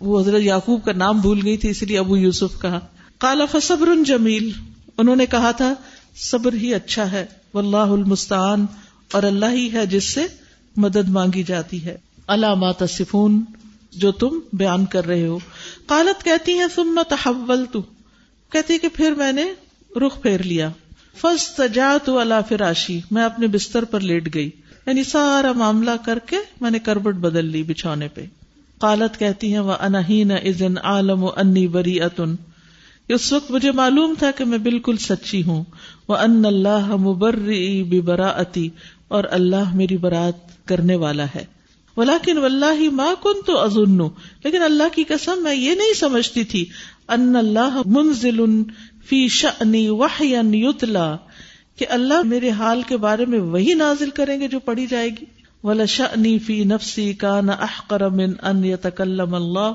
وہ 0.00 0.20
حضرت 0.20 0.42
یعقوب 0.42 0.84
کا 0.84 0.92
نام 0.92 1.20
بھول 1.20 1.40
گئی 1.44 1.56
تھی، 1.56 1.68
اس 1.70 1.82
لیے 1.82 1.98
ابو 1.98 2.16
یوسف 2.16 2.60
کہا۔ 2.60 2.80
کالا 3.18 3.44
فصبر 3.44 3.88
جمیل۔ 4.06 4.52
انہوں 4.98 5.16
نے 5.16 5.26
کہا 5.26 5.50
تھا، 5.50 5.74
صبر 6.16 6.52
ہی 6.52 6.74
اچھا 6.74 7.12
ہے، 7.12 7.26
واللہ 7.54 7.76
المستعان، 7.76 8.66
اور 9.12 9.22
اللہ 9.22 9.46
ہی 9.52 9.72
ہے 9.72 9.86
جس 9.86 10.04
سے 10.04 10.26
مدد 10.76 11.08
مانگی 11.08 11.42
جاتی 11.42 11.84
ہے۔ 11.84 11.96
علامات 12.28 12.82
صفون 12.88 13.44
جو 13.92 14.12
تم 14.12 14.40
بیان 14.52 14.86
کر 14.86 15.06
رہے 15.06 15.26
ہو۔ 15.26 15.38
قالت، 15.86 16.24
کہتی 16.24 16.58
ہے 16.58 16.64
ثم 16.74 17.00
تحولت۔ 17.08 17.76
کہتی 18.52 18.78
کہ 18.78 18.88
پھر 18.94 19.12
میں 19.12 19.32
نے 19.32 19.44
رخ 20.06 20.22
پھیر 20.22 20.42
لیا۔ 20.42 20.70
فاستجعت 21.16 22.08
على 22.08 22.34
فراشی، 22.48 23.00
میں 23.10 23.24
اپنے 23.24 23.46
بستر 23.46 23.84
پر 23.84 24.00
لیٹ 24.00 24.34
گئی۔ 24.34 24.50
یعنی 24.86 25.04
سارا 25.04 25.52
معاملہ 25.52 25.90
کر 26.04 26.18
کے 26.18 26.36
میں 26.60 26.70
نے 26.70 26.78
کربٹ 26.78 27.14
بدل 27.14 27.44
لی 27.44 27.62
بچھونے 27.62 28.08
پہ۔ 28.08 28.24
قالت 28.78 29.18
کہتی 29.18 29.52
ہیں 29.52 29.60
وہ 29.60 29.72
انہین 29.80 30.30
ازن 30.30 30.78
عالم 30.78 31.24
و 31.24 31.28
انی 31.36 31.68
بری 31.68 32.00
اتن 32.00 32.34
اس 33.08 33.32
وقت 33.32 33.50
مجھے 33.50 33.70
معلوم 33.70 34.14
تھا 34.18 34.30
کہ 34.30 34.44
میں 34.44 34.58
بالکل 34.58 34.96
سچی 34.96 35.42
ہوں۔ 35.42 35.64
وہ 36.08 36.16
ان 36.16 36.44
اللہ 36.44 36.96
مبری 36.96 38.00
براتی 38.00 38.68
اور 39.08 39.24
اللہ 39.30 39.74
میری 39.74 39.96
برات 39.96 40.66
کرنے 40.66 40.96
والا 40.96 41.24
ہے۔ 41.34 41.44
ولیکن 41.96 42.38
واللہ 42.38 42.90
ما 42.90 43.12
کن 43.22 43.42
تو 43.46 43.58
ازن 43.58 43.98
لیکن 44.44 44.62
اللہ 44.62 44.82
کی 44.94 45.04
قسم، 45.04 45.42
میں 45.42 45.54
یہ 45.54 45.74
نہیں 45.74 45.94
سمجھتی 45.94 46.44
تھی۔ 46.44 46.64
ان 47.08 47.36
اللہ 47.36 47.82
منزل 47.86 48.62
فی 49.08 49.28
شأنی 49.28 49.88
وحیا 49.88 50.42
یتلا 50.44 51.16
کہ 51.76 51.86
اللہ 51.88 52.22
میرے 52.24 52.50
حال 52.50 52.82
کے 52.82 52.96
بارے 52.96 53.26
میں 53.26 53.40
وہی 53.40 53.74
نازل 53.74 54.10
کریں 54.10 54.40
گے 54.40 54.48
جو 54.48 54.58
پڑھی 54.58 54.86
جائے 54.86 55.08
گی۔ 55.08 55.43
ولا 55.64 55.84
شأنی 55.84 56.38
فی 56.38 56.64
نفسی 56.64 57.12
کان 57.12 57.50
احقر 57.50 58.08
من 58.08 58.32
ان 58.42 58.64
یتکلم 58.64 59.34
اللہ 59.34 59.72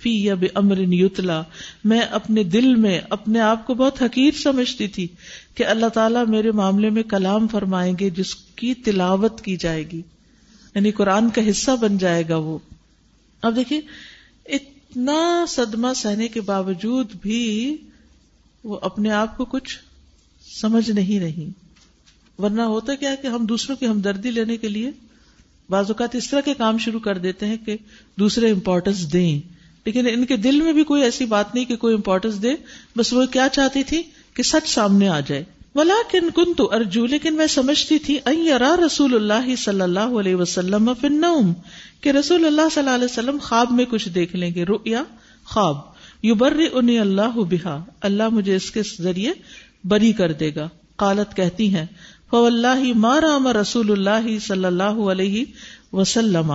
فی 0.00 0.26
یب 0.26 0.44
امر 0.54 0.78
یتلا 0.78 1.42
میں 1.84 2.00
اپنے 2.00 2.42
دل 2.42 2.74
میں، 2.74 3.00
اپنے 3.10 3.40
آپ 3.40 3.66
کو 3.66 3.74
بہت 3.74 4.02
حقیر 4.02 4.30
سمجھتی 4.34 4.88
تھی 4.88 5.08
کہ 5.54 5.66
اللہ 5.66 5.86
تعالیٰ 5.86 6.26
میرے 6.26 6.50
معاملے 6.50 6.90
میں 6.90 7.02
کلام 7.02 7.48
فرمائیں 7.48 7.94
گے، 8.00 8.10
جس 8.10 8.34
کی 8.34 8.74
تلاوت 8.74 9.40
کی 9.40 9.56
جائے 9.56 9.84
گی۔ 9.92 10.02
یعنی 10.74 10.90
قرآن 10.90 11.30
کا 11.30 11.50
حصہ 11.50 11.70
بن 11.80 11.98
جائے 11.98 12.24
گا 12.28 12.36
وہ۔ 12.36 12.58
اب 13.42 13.56
دیکھیے، 13.56 13.80
اتنا 14.46 15.44
صدمہ 15.48 15.88
سہنے 15.96 16.28
کے 16.28 16.40
باوجود 16.40 17.12
بھی 17.22 17.76
وہ 18.64 18.78
اپنے 18.82 19.10
آپ 19.10 19.36
کو 19.36 19.44
کچھ 19.44 19.78
سمجھ 20.60 20.90
نہیں 20.90 21.20
رہی۔ 21.20 21.50
ورنہ 22.38 22.62
ہوتا 22.62 22.94
کیا 22.94 23.14
کہ 23.14 23.26
ہم 23.26 23.46
دوسروں 23.46 23.76
کی 23.76 23.86
ہمدردی 23.86 24.30
لینے 24.30 24.56
کے 24.56 24.68
لیے 24.68 24.90
بعض 25.74 25.84
اوقات 25.88 26.14
اس 26.14 26.30
طرح 26.30 26.40
کے 26.40 26.54
کام 26.54 26.78
شروع 26.78 27.00
کر 27.00 27.18
دیتے 27.18 27.46
ہیں 27.46 27.56
کہ 27.66 27.76
دوسرے 28.18 28.50
امپورٹینس 28.50 29.12
دیں۔ 29.12 29.48
لیکن 29.84 30.06
ان 30.06 30.26
کے 30.26 30.36
دل 30.36 30.60
میں 30.60 30.72
بھی 30.72 30.84
کوئی 30.84 31.02
ایسی 31.02 31.24
بات 31.24 31.54
نہیں 31.54 31.64
کہ 31.64 31.76
کوئی 31.76 31.94
امپورٹینس 31.94 32.42
دے۔ 32.42 32.52
بس 32.96 33.12
وہ 33.12 33.26
کیا 33.26 33.48
چاہتی 33.52 33.82
تھی 33.82 34.02
کہ 34.34 34.42
سچ 34.42 34.68
سامنے 34.68 35.08
آ 35.08 35.20
جائے۔ 35.20 35.44
ولا 35.74 35.94
کن 36.12 36.30
کن 36.34 36.54
تو 36.54 36.72
ارجو، 36.72 37.06
لیکن 37.06 37.34
میں 37.34 37.46
سمجھتی 37.46 37.98
تھی 37.98 38.18
ارا 38.26 38.76
رسول 38.86 39.14
اللہ 39.14 39.56
صلی 39.56 39.80
اللہ 39.80 40.00
علیہ 40.00 40.34
وسلم 40.34 40.90
فنوم 41.00 41.52
کہ 42.00 42.10
رسول 42.10 42.46
اللہ 42.46 42.68
صلی 42.74 42.84
اللہ 42.84 42.94
علیہ 42.94 43.04
وسلم 43.04 43.38
خواب 43.42 43.70
میں 43.70 43.84
کچھ 43.84 44.08
دیکھ 44.08 44.36
لیں 44.36 44.54
گے، 44.54 44.64
رؤیا 44.64 45.04
خواب۔ 45.44 45.76
یو 46.22 46.34
بر 46.34 46.58
انی 46.72 46.98
اللہ 46.98 47.36
بحا 47.36 47.84
اللہ 48.00 48.28
مجھے 48.28 48.56
اس 48.56 48.70
کے 48.70 48.80
ذریعے 49.00 49.32
بری 49.84 50.12
کر 50.12 50.32
دے 50.32 50.54
گا۔ 50.54 50.68
قالت 50.96 51.36
کہتی 51.36 51.74
ہیں 51.74 51.86
فواللہ 52.32 52.92
ما 52.98 53.20
رام 53.20 53.48
رسول 53.56 53.90
اللہ 53.92 54.38
صلی 54.46 54.64
اللہ 54.64 54.96
علیہ 55.10 55.44
وسلم، 55.92 56.52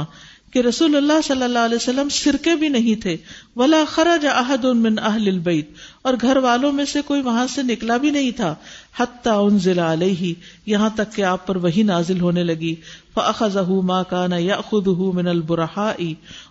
کہ 0.53 0.59
رسول 0.59 0.95
اللہ 0.95 1.19
صلی 1.23 1.43
اللہ 1.43 1.65
علیہ 1.65 1.75
وسلم 1.75 2.09
سرکے 2.11 2.55
بھی 2.55 2.69
نہیں 2.69 3.01
تھے، 3.01 3.15
ولا 3.57 3.83
خرج 3.87 4.25
احد 4.27 4.63
من 4.75 4.99
اہل 4.99 5.27
البیت، 5.27 5.67
اور 6.01 6.13
گھر 6.21 6.37
والوں 6.43 6.71
میں 6.71 6.85
سے 6.93 7.01
کوئی 7.07 7.21
وہاں 7.21 7.45
سے 7.47 7.63
نکلا 7.63 7.97
بھی 7.97 8.11
نہیں 8.11 8.31
تھا، 8.37 8.53
حتی 8.99 9.29
انزل 9.35 9.79
علیہ، 9.79 10.33
یہاں 10.65 10.89
تک 10.95 11.15
کہ 11.15 11.23
آپ 11.25 11.45
پر 11.47 11.55
وہی 11.65 11.83
نازل 11.83 12.21
ہونے 12.21 12.43
لگی 12.43 12.73
فاخذہ 13.13 13.69
ما 13.91 14.01
کان 14.09 14.33
یاخذہ 14.39 15.13
من 15.15 15.27
البرحاء 15.27 15.93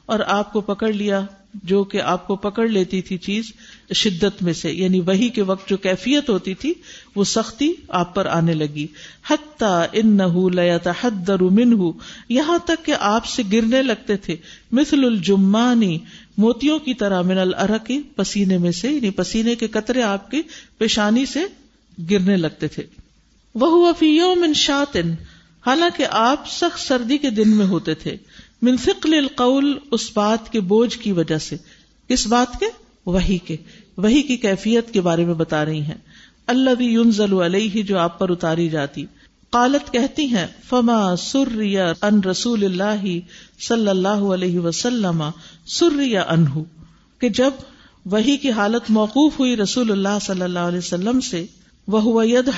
اور 0.06 0.20
آپ 0.36 0.52
کو 0.52 0.60
پکڑ 0.70 0.92
لیا۔ 0.92 1.20
جو 1.54 1.84
کہ 1.84 2.00
آپ 2.00 2.26
کو 2.26 2.36
پکڑ 2.36 2.68
لیتی 2.68 3.02
تھی 3.02 3.16
چیز 3.16 3.52
شدت 3.94 4.42
میں 4.42 4.52
سے 4.52 4.72
یعنی 4.72 5.00
وہی 5.00 5.28
کے 5.28 5.42
وقت 5.42 5.68
جو 5.68 5.76
کیفیت 5.76 6.30
ہوتی 6.30 6.54
تھی، 6.54 6.74
وہ 7.16 7.24
سختی 7.24 7.72
آپ 7.88 8.14
پر 8.14 8.26
آنے 8.26 8.54
لگی۔ 8.54 8.86
حتی 9.30 9.98
انہو 9.98 10.48
لیتحدر 10.48 11.42
منہ 11.42 11.90
یہاں 12.28 12.58
تک 12.58 12.86
کہ 12.86 12.94
آپ 13.00 13.26
سے 13.26 13.42
گرنے 13.52 13.82
لگتے 13.82 14.16
تھے۔ 14.16 14.36
مثل 14.72 15.04
الجمانی، 15.04 15.98
موتیوں 16.38 16.78
کی 16.78 16.94
طرح 16.94 17.22
من 17.22 17.38
الارقی 17.38 18.02
پسینے 18.16 18.58
میں 18.58 18.72
سے 18.72 18.90
یعنی 18.90 19.10
پسینے 19.10 19.54
کے 19.54 19.66
قطرے 19.66 20.02
آپ 20.02 20.30
کی 20.30 20.42
پیشانی 20.78 21.26
سے 21.26 21.40
گرنے 22.10 22.36
لگتے 22.36 22.68
تھے۔ 22.68 22.82
وہ 23.54 23.92
فی 23.98 24.06
یوم 24.06 24.52
شاطن 24.52 25.14
حالانکہ 25.66 26.06
آپ 26.10 26.50
سخت 26.50 26.80
سردی 26.80 27.18
کے 27.18 27.30
دن 27.30 27.48
میں 27.48 27.66
ہوتے 27.66 27.94
تھے۔ 27.94 28.16
من 28.62 28.76
ثقل 28.76 29.14
القول 29.14 29.78
اس 29.90 30.10
بات 30.14 30.52
کے 30.52 30.60
بوجھ 30.60 30.98
کی 30.98 31.12
وجہ 31.12 31.38
سے۔ 31.38 31.56
کس 32.08 32.26
بات 32.26 32.60
کے 32.60 32.66
وہی 33.06 33.38
کے۔ 33.38 33.56
وہی 33.96 34.22
کی 34.22 34.36
کیفیت 34.36 34.92
کے 34.92 35.00
بارے 35.00 35.24
میں 35.24 35.34
بتا 35.34 35.64
رہی 35.64 35.80
ہیں۔ 35.80 35.94
اللہ 36.46 36.70
بھی 36.70 36.86
ينزل 36.86 37.32
علیہ 37.32 37.82
جو 37.82 37.98
آپ 37.98 38.18
پر 38.18 38.30
اتاری 38.30 38.68
جاتی۔ 38.68 39.06
قالت 39.50 39.92
کہتی 39.92 40.26
ہیں، 40.26 40.46
فما 40.68 41.16
سر 41.16 41.62
ان 42.02 42.20
رسول 42.20 42.64
اللہ 42.64 43.18
صلی 43.60 43.88
اللہ 43.88 44.08
علیہ 44.08 44.58
وسلم 44.58 45.22
سر 45.66 46.14
انہ 46.28 46.62
کہ 47.18 47.28
جب 47.28 47.50
وہی 48.06 48.36
کی 48.36 48.50
حالت 48.50 48.90
موقوف 48.90 49.40
ہوئی 49.40 49.56
رسول 49.56 49.90
اللہ 49.90 50.18
صلی 50.22 50.42
اللہ 50.42 50.58
علیہ 50.58 50.78
وسلم 50.78 51.20
سے 51.20 51.46
وہ 51.88 52.26
ید 52.26 52.50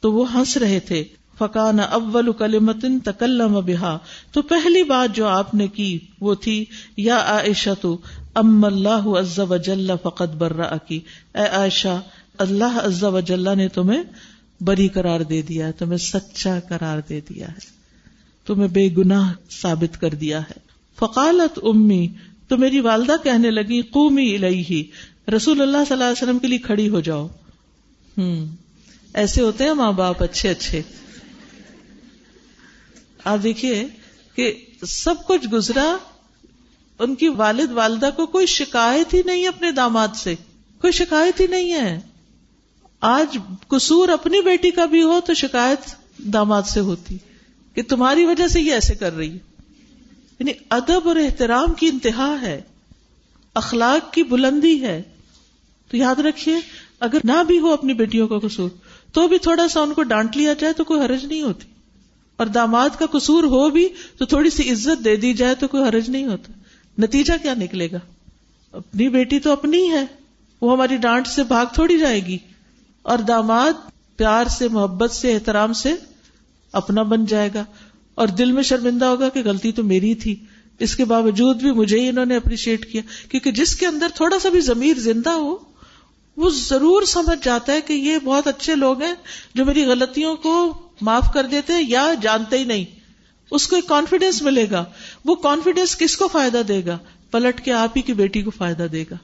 تو 0.00 0.12
وہ 0.12 0.34
ہنس 0.34 0.56
رہے 0.56 0.80
تھے۔ 0.80 1.04
فکان 1.42 1.80
اول 1.80 2.32
کلمتن 2.32 3.00
تکلم 3.00 3.52
بہا۔ 3.52 3.98
تو 4.32 4.42
پہلی 4.42 4.84
بات 4.84 5.16
جو 5.16 5.26
آپ 5.26 5.54
نے 5.54 5.68
کی 5.68 5.98
وہ 6.20 6.34
تھی، 6.34 6.64
یا 6.96 7.16
عائشہ 7.16 7.70
تو 7.80 7.98
ام 8.34 8.64
اللہ 8.64 9.06
عز 9.18 9.38
و 9.38 9.56
جل 9.56 9.90
فقط 10.02 10.34
برا 10.38 10.76
کی 10.76 11.00
اے 11.34 11.46
عائشہ، 11.46 12.00
اللہ 12.38 12.80
عز 12.84 13.04
و 13.04 13.20
جل 13.20 13.48
نے 13.56 13.68
تمہیں 13.68 14.02
بری 14.60 14.88
قرار 14.88 15.20
دے 15.20 15.42
دیا 15.42 15.66
ہے، 15.66 15.72
تمہیں 15.72 15.98
سچا 15.98 16.58
قرار 16.68 16.98
دے 17.08 17.20
دیا 17.20 17.48
ہے۔ 17.48 17.82
تمہیں 18.46 18.68
بے 18.68 18.88
گناہ 18.98 19.32
ثابت 19.50 20.00
کر 20.00 20.10
دیا 20.10 20.40
ہے۔ 20.40 20.58
فقالت 20.98 21.58
امی، 21.62 22.08
تو 22.48 22.56
میری 22.56 22.80
والدہ 22.80 23.12
کہنے 23.22 23.50
لگی، 23.50 23.82
قومی 23.82 24.34
الہی 24.34 24.84
رسول 25.36 25.60
اللہ 25.62 25.76
صلی 25.88 25.92
اللہ 25.92 26.04
علیہ 26.04 26.22
وسلم 26.22 26.38
کے 26.38 26.46
لیے 26.46 26.58
کھڑی 26.58 26.88
ہو 26.88 27.00
جاؤ۔ 27.00 27.26
ہوں 28.18 28.46
ایسے 29.14 29.42
ہوتے 29.42 29.64
ہیں 29.64 29.72
ماں 29.72 29.92
باپ 29.92 30.22
اچھے 30.22 30.48
اچھے۔ 30.48 30.82
آپ 33.24 33.38
دیکھیے 33.42 33.86
کہ 34.34 34.64
سب 34.86 35.14
کچھ 35.26 35.48
گزرا، 35.48 35.96
ان 36.98 37.14
کی 37.14 37.28
والد، 37.28 37.70
والدہ 37.70 38.10
کو 38.16 38.26
کوئی 38.26 38.46
شکایت 38.46 39.14
ہی 39.14 39.22
نہیں 39.24 39.48
اپنے 39.48 39.70
داماد 39.70 40.08
سے، 40.14 40.34
کوئی 40.80 40.92
شکایت 40.92 41.40
ہی 41.40 41.46
نہیں 41.46 41.72
ہے۔ 41.72 42.00
آج 43.00 43.38
قصور 43.68 44.08
اپنی 44.08 44.42
بیٹی 44.42 44.70
کا 44.70 44.84
بھی 44.84 45.02
ہو 45.02 45.20
تو 45.20 45.34
شکایت 45.34 45.78
داماد 46.18 46.62
سے 46.62 46.80
ہوتی، 46.80 47.16
کہ 47.74 47.82
تمہاری 47.82 48.24
وجہ 48.24 48.48
سے 48.48 48.60
یہ 48.60 48.72
ایسے 48.72 48.94
کر 48.94 49.16
رہی 49.16 49.30
ہے۔ 49.30 49.38
یعنی 50.38 50.52
ادب 50.70 51.08
اور 51.08 51.16
احترام 51.16 51.72
کی 51.72 51.88
انتہا 51.88 52.36
ہے، 52.42 52.62
اخلاق 53.54 54.12
کی 54.12 54.22
بلندی 54.22 54.82
ہے۔ 54.82 55.02
تو 55.90 55.96
یاد 55.96 56.14
رکھیے، 56.14 56.56
اگر 57.00 57.18
نہ 57.24 57.44
بھی 57.46 57.58
ہو 57.58 57.72
اپنی 57.72 57.94
بیٹیوں 57.94 58.28
کا 58.28 58.38
قصور، 58.38 58.70
تو 59.12 59.28
بھی 59.28 59.38
تھوڑا 59.38 59.68
سا 59.68 59.80
ان 59.80 59.92
کو 59.92 60.02
ڈانٹ 60.02 60.36
لیا 60.36 60.52
جائے 60.52 60.72
تو 60.72 60.84
کوئی 60.84 61.00
حرج 61.00 61.24
نہیں 61.24 61.42
ہوتی۔ 61.42 61.71
اور 62.42 62.50
داماد 62.50 62.88
کا 62.98 63.06
قصور 63.06 63.44
ہو 63.44 63.70
بھی 63.70 63.88
تو 64.18 64.24
تھوڑی 64.24 64.50
سی 64.50 64.70
عزت 64.70 65.04
دے 65.04 65.16
دی 65.16 65.34
جائے 65.34 65.54
تو 65.54 65.68
کوئی 65.68 65.82
حرج 65.82 66.10
نہیں 66.10 66.26
ہوتا۔ 66.26 66.52
نتیجہ 66.98 67.32
کیا 67.42 67.54
نکلے 67.54 67.88
گا؟ 67.92 67.98
اپنی 68.72 69.08
بیٹی 69.08 69.38
تو 69.38 69.52
اپنی 69.52 69.90
ہے۔ 69.90 70.06
وہ 70.60 70.72
ہماری 70.72 70.96
ڈانٹ 70.96 71.26
سے 71.26 71.42
بھاگ 71.42 71.66
تھوڑی 71.74 71.98
جائے 71.98 72.26
گی۔ 72.26 72.38
اور 73.02 73.18
داماد 73.18 73.72
پیار 74.16 74.44
سے، 74.44 74.68
محبت 74.68 75.10
سے، 75.10 75.34
احترام 75.34 75.72
سے 75.72 75.94
اپنا 76.72 77.02
بن 77.02 77.24
جائے 77.26 77.50
گا۔ 77.54 77.64
اور 78.14 78.28
دل 78.28 78.52
میں 78.52 78.62
شرمندہ 78.62 79.04
ہوگا 79.04 79.28
کہ 79.28 79.42
غلطی 79.44 79.72
تو 79.72 79.82
میری 79.82 80.14
تھی۔ 80.14 80.36
اس 80.78 80.96
کے 80.96 81.04
باوجود 81.04 81.56
بھی 81.56 81.72
مجھے 81.72 82.00
ہی 82.00 82.08
انہوں 82.08 82.26
نے 82.26 82.36
اپریشیٹ 82.36 82.92
کیا۔ 82.92 83.02
کیونکہ 83.28 83.52
جس 83.52 83.76
کے 83.76 83.86
اندر 83.86 84.06
تھوڑا 84.14 84.38
سا 84.38 84.48
بھی 84.48 84.60
ضمیر 84.60 84.98
زندہ 84.98 85.30
ہو، 85.30 85.56
وہ 86.36 86.50
ضرور 86.50 87.02
سمجھ 87.02 87.44
جاتا 87.44 87.72
ہے 87.72 87.80
کہ 87.80 87.92
یہ 87.92 88.18
بہت 88.24 88.46
اچھے 88.46 88.74
لوگ 88.74 89.02
ہیں 89.02 89.14
جو 89.54 89.64
میری 89.64 89.84
غلطیوں 89.84 90.36
کو 90.36 90.72
معاف 91.02 91.32
کر 91.34 91.46
دیتے 91.46 91.72
یا 91.88 92.14
جانتے 92.22 92.58
ہی 92.58 92.64
نہیں۔ 92.64 92.84
اس 93.50 93.66
کو 93.66 93.76
ایک 93.76 93.88
کانفیڈینس 93.88 94.42
ملے 94.42 94.66
گا۔ 94.70 94.84
وہ 95.24 95.34
کانفیڈینس 95.34 95.96
کس 95.96 96.16
کو 96.16 96.28
فائدہ 96.28 96.62
دے 96.68 96.82
گا؟ 96.86 96.98
پلٹ 97.30 97.60
کے 97.60 97.72
آپ 97.72 97.90
ہی 97.96 98.02
کی 98.02 98.12
بیٹی 98.12 98.42
کو 98.42 98.50
فائدہ 98.50 98.82
دے 98.92 99.04
گا۔ 99.10 99.16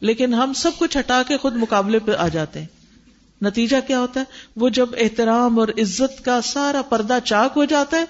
لیکن 0.00 0.34
ہم 0.34 0.52
سب 0.52 0.70
کچھ 0.78 0.98
ہٹا 0.98 1.22
کے 1.28 1.36
خود 1.36 1.56
مقابلے 1.56 1.98
پہ 1.98 2.12
آ 2.12 2.28
جاتے 2.28 2.60
ہیں۔ 2.60 2.66
نتیجہ 3.42 3.76
کیا 3.86 4.00
ہوتا 4.00 4.20
ہے؟ 4.20 4.24
وہ 4.56 4.68
جب 4.68 4.88
احترام 4.98 5.58
اور 5.58 5.68
عزت 5.68 6.24
کا 6.24 6.40
سارا 6.40 6.82
پردہ 6.82 7.18
چاک 7.24 7.52
ہو 7.56 7.64
جاتا 7.64 7.96
ہے، 7.96 8.04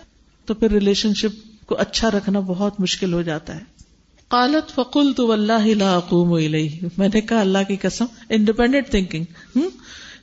تو 0.46 0.54
پھر 0.54 0.70
ریلیشن 0.70 1.14
شپ 1.14 1.68
کو 1.68 1.76
اچھا 1.78 2.10
رکھنا 2.10 2.40
بہت 2.40 2.80
مشکل 2.80 3.12
ہو 3.12 3.22
جاتا 3.22 3.56
ہے۔ 3.56 3.60
قالت 4.28 4.74
فقل 4.74 5.12
تو 5.12 5.32
اللہ 5.32 5.84
میں 6.98 7.08
نے 7.14 7.20
کہا 7.20 7.40
اللہ 7.40 7.58
کی 7.68 7.76
قسم 7.76 8.04
انڈیپینڈنٹ 8.28 8.88
تھنکنگ 8.88 9.24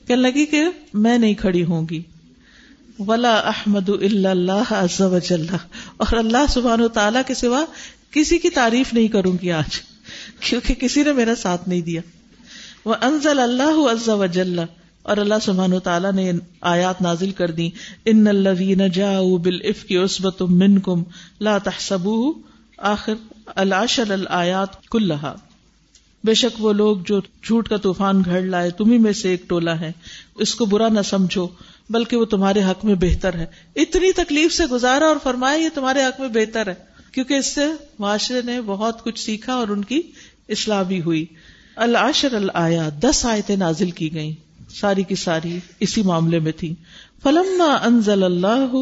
کہنے 0.07 0.15
لگی 0.15 0.45
کہ 0.45 0.63
میں 0.93 1.17
نہیں 1.17 1.33
کھڑی 1.33 1.63
ہوں 1.63 1.87
گی۔ 1.89 2.01
ولا 2.99 3.39
احمد 3.39 3.89
اللہ 3.89 4.73
اور 5.97 6.13
اللہ 6.13 6.45
سبحان 6.49 6.81
و 6.81 6.87
تعالیٰ 6.87 7.21
کے 7.27 7.33
سوا 7.33 7.65
کسی 8.11 8.37
کی 8.37 8.49
تعریف 8.49 8.93
نہیں 8.93 9.07
کروں 9.07 9.37
گی 9.41 9.51
آج، 9.51 9.81
کیونکہ 10.39 10.73
کسی 10.73 11.03
نے 11.03 11.11
میرا 11.11 11.35
ساتھ 11.35 11.69
نہیں 11.69 11.81
دیا. 11.81 12.01
وہ 12.85 12.95
انزل 13.01 13.39
اللہ 13.39 13.91
عز 13.91 14.09
و 14.09 14.25
جل. 14.25 14.59
اور 15.03 15.17
اللہ 15.17 15.35
سبحان 15.41 15.73
و 15.73 15.79
تعالیٰ 15.79 16.13
نے 16.13 16.31
آیات 16.61 17.01
نازل 17.01 17.31
کر 17.31 17.51
دی 17.51 17.69
ان 18.05 18.27
الذین 18.27 18.89
جاؤ 18.89 19.37
بالعف 19.37 19.83
کی 19.83 19.97
عصبت 19.97 20.41
منکم 20.41 21.03
لا 21.41 21.57
تحسبوه. 21.57 22.31
آخر، 22.77 23.13
العشر 23.55 24.11
الآیات 24.11 24.87
کلہا 24.87 25.35
بے 26.23 26.33
شک 26.33 26.63
وہ 26.63 26.73
لوگ 26.73 26.97
جو 27.05 27.19
جھوٹ 27.19 27.69
کا 27.69 27.77
طوفان 27.77 28.21
گھڑ 28.25 28.41
لائے، 28.41 28.69
تمہیں 28.69 28.99
میں 28.99 29.13
سے 29.13 29.29
ایک 29.29 29.49
ٹولا 29.49 29.79
ہے. 29.79 29.91
اس 30.35 30.55
کو 30.55 30.65
برا 30.65 30.89
نہ 30.89 31.01
سمجھو. 31.01 31.47
بلکہ 31.89 32.17
وہ 32.17 32.25
تمہارے 32.25 32.63
حق 32.63 32.85
میں 32.85 32.95
بہتر 32.95 33.33
ہے۔ 33.33 33.45
اتنی 33.75 34.11
تکلیف 34.11 34.53
سے 34.53 34.65
گزارا 34.65 35.05
اور 35.05 35.17
فرمایا 35.23 35.57
یہ 35.57 35.69
تمہارے 35.73 36.03
حق 36.03 36.19
میں 36.19 36.29
بہتر 36.29 36.67
ہے۔ 36.67 36.73
کیونکہ 37.11 37.33
اس 37.33 37.45
سے 37.45 37.65
معاشرے 37.99 38.41
نے 38.45 38.61
بہت 38.61 39.03
کچھ 39.03 39.19
سیکھا 39.19 39.53
اور 39.53 39.67
ان 39.67 39.83
کی 39.83 40.01
اصلاح 40.49 40.83
بھی 40.83 41.01
ہوئی۔ 41.01 41.25
العشر 41.75 42.33
الآیا 42.33 42.89
دس 43.03 43.25
آیتیں 43.25 43.55
نازل 43.55 43.91
کی 43.91 44.13
گئیں۔ 44.13 44.49
ساری 44.69 45.03
کی 45.03 45.15
ساری 45.15 45.59
اسی 45.79 46.01
معاملے 46.01 46.39
میں 46.39 46.51
تھی 46.51 46.75
فلما 47.23 47.77
انزل 47.83 48.23
اللہ 48.23 48.75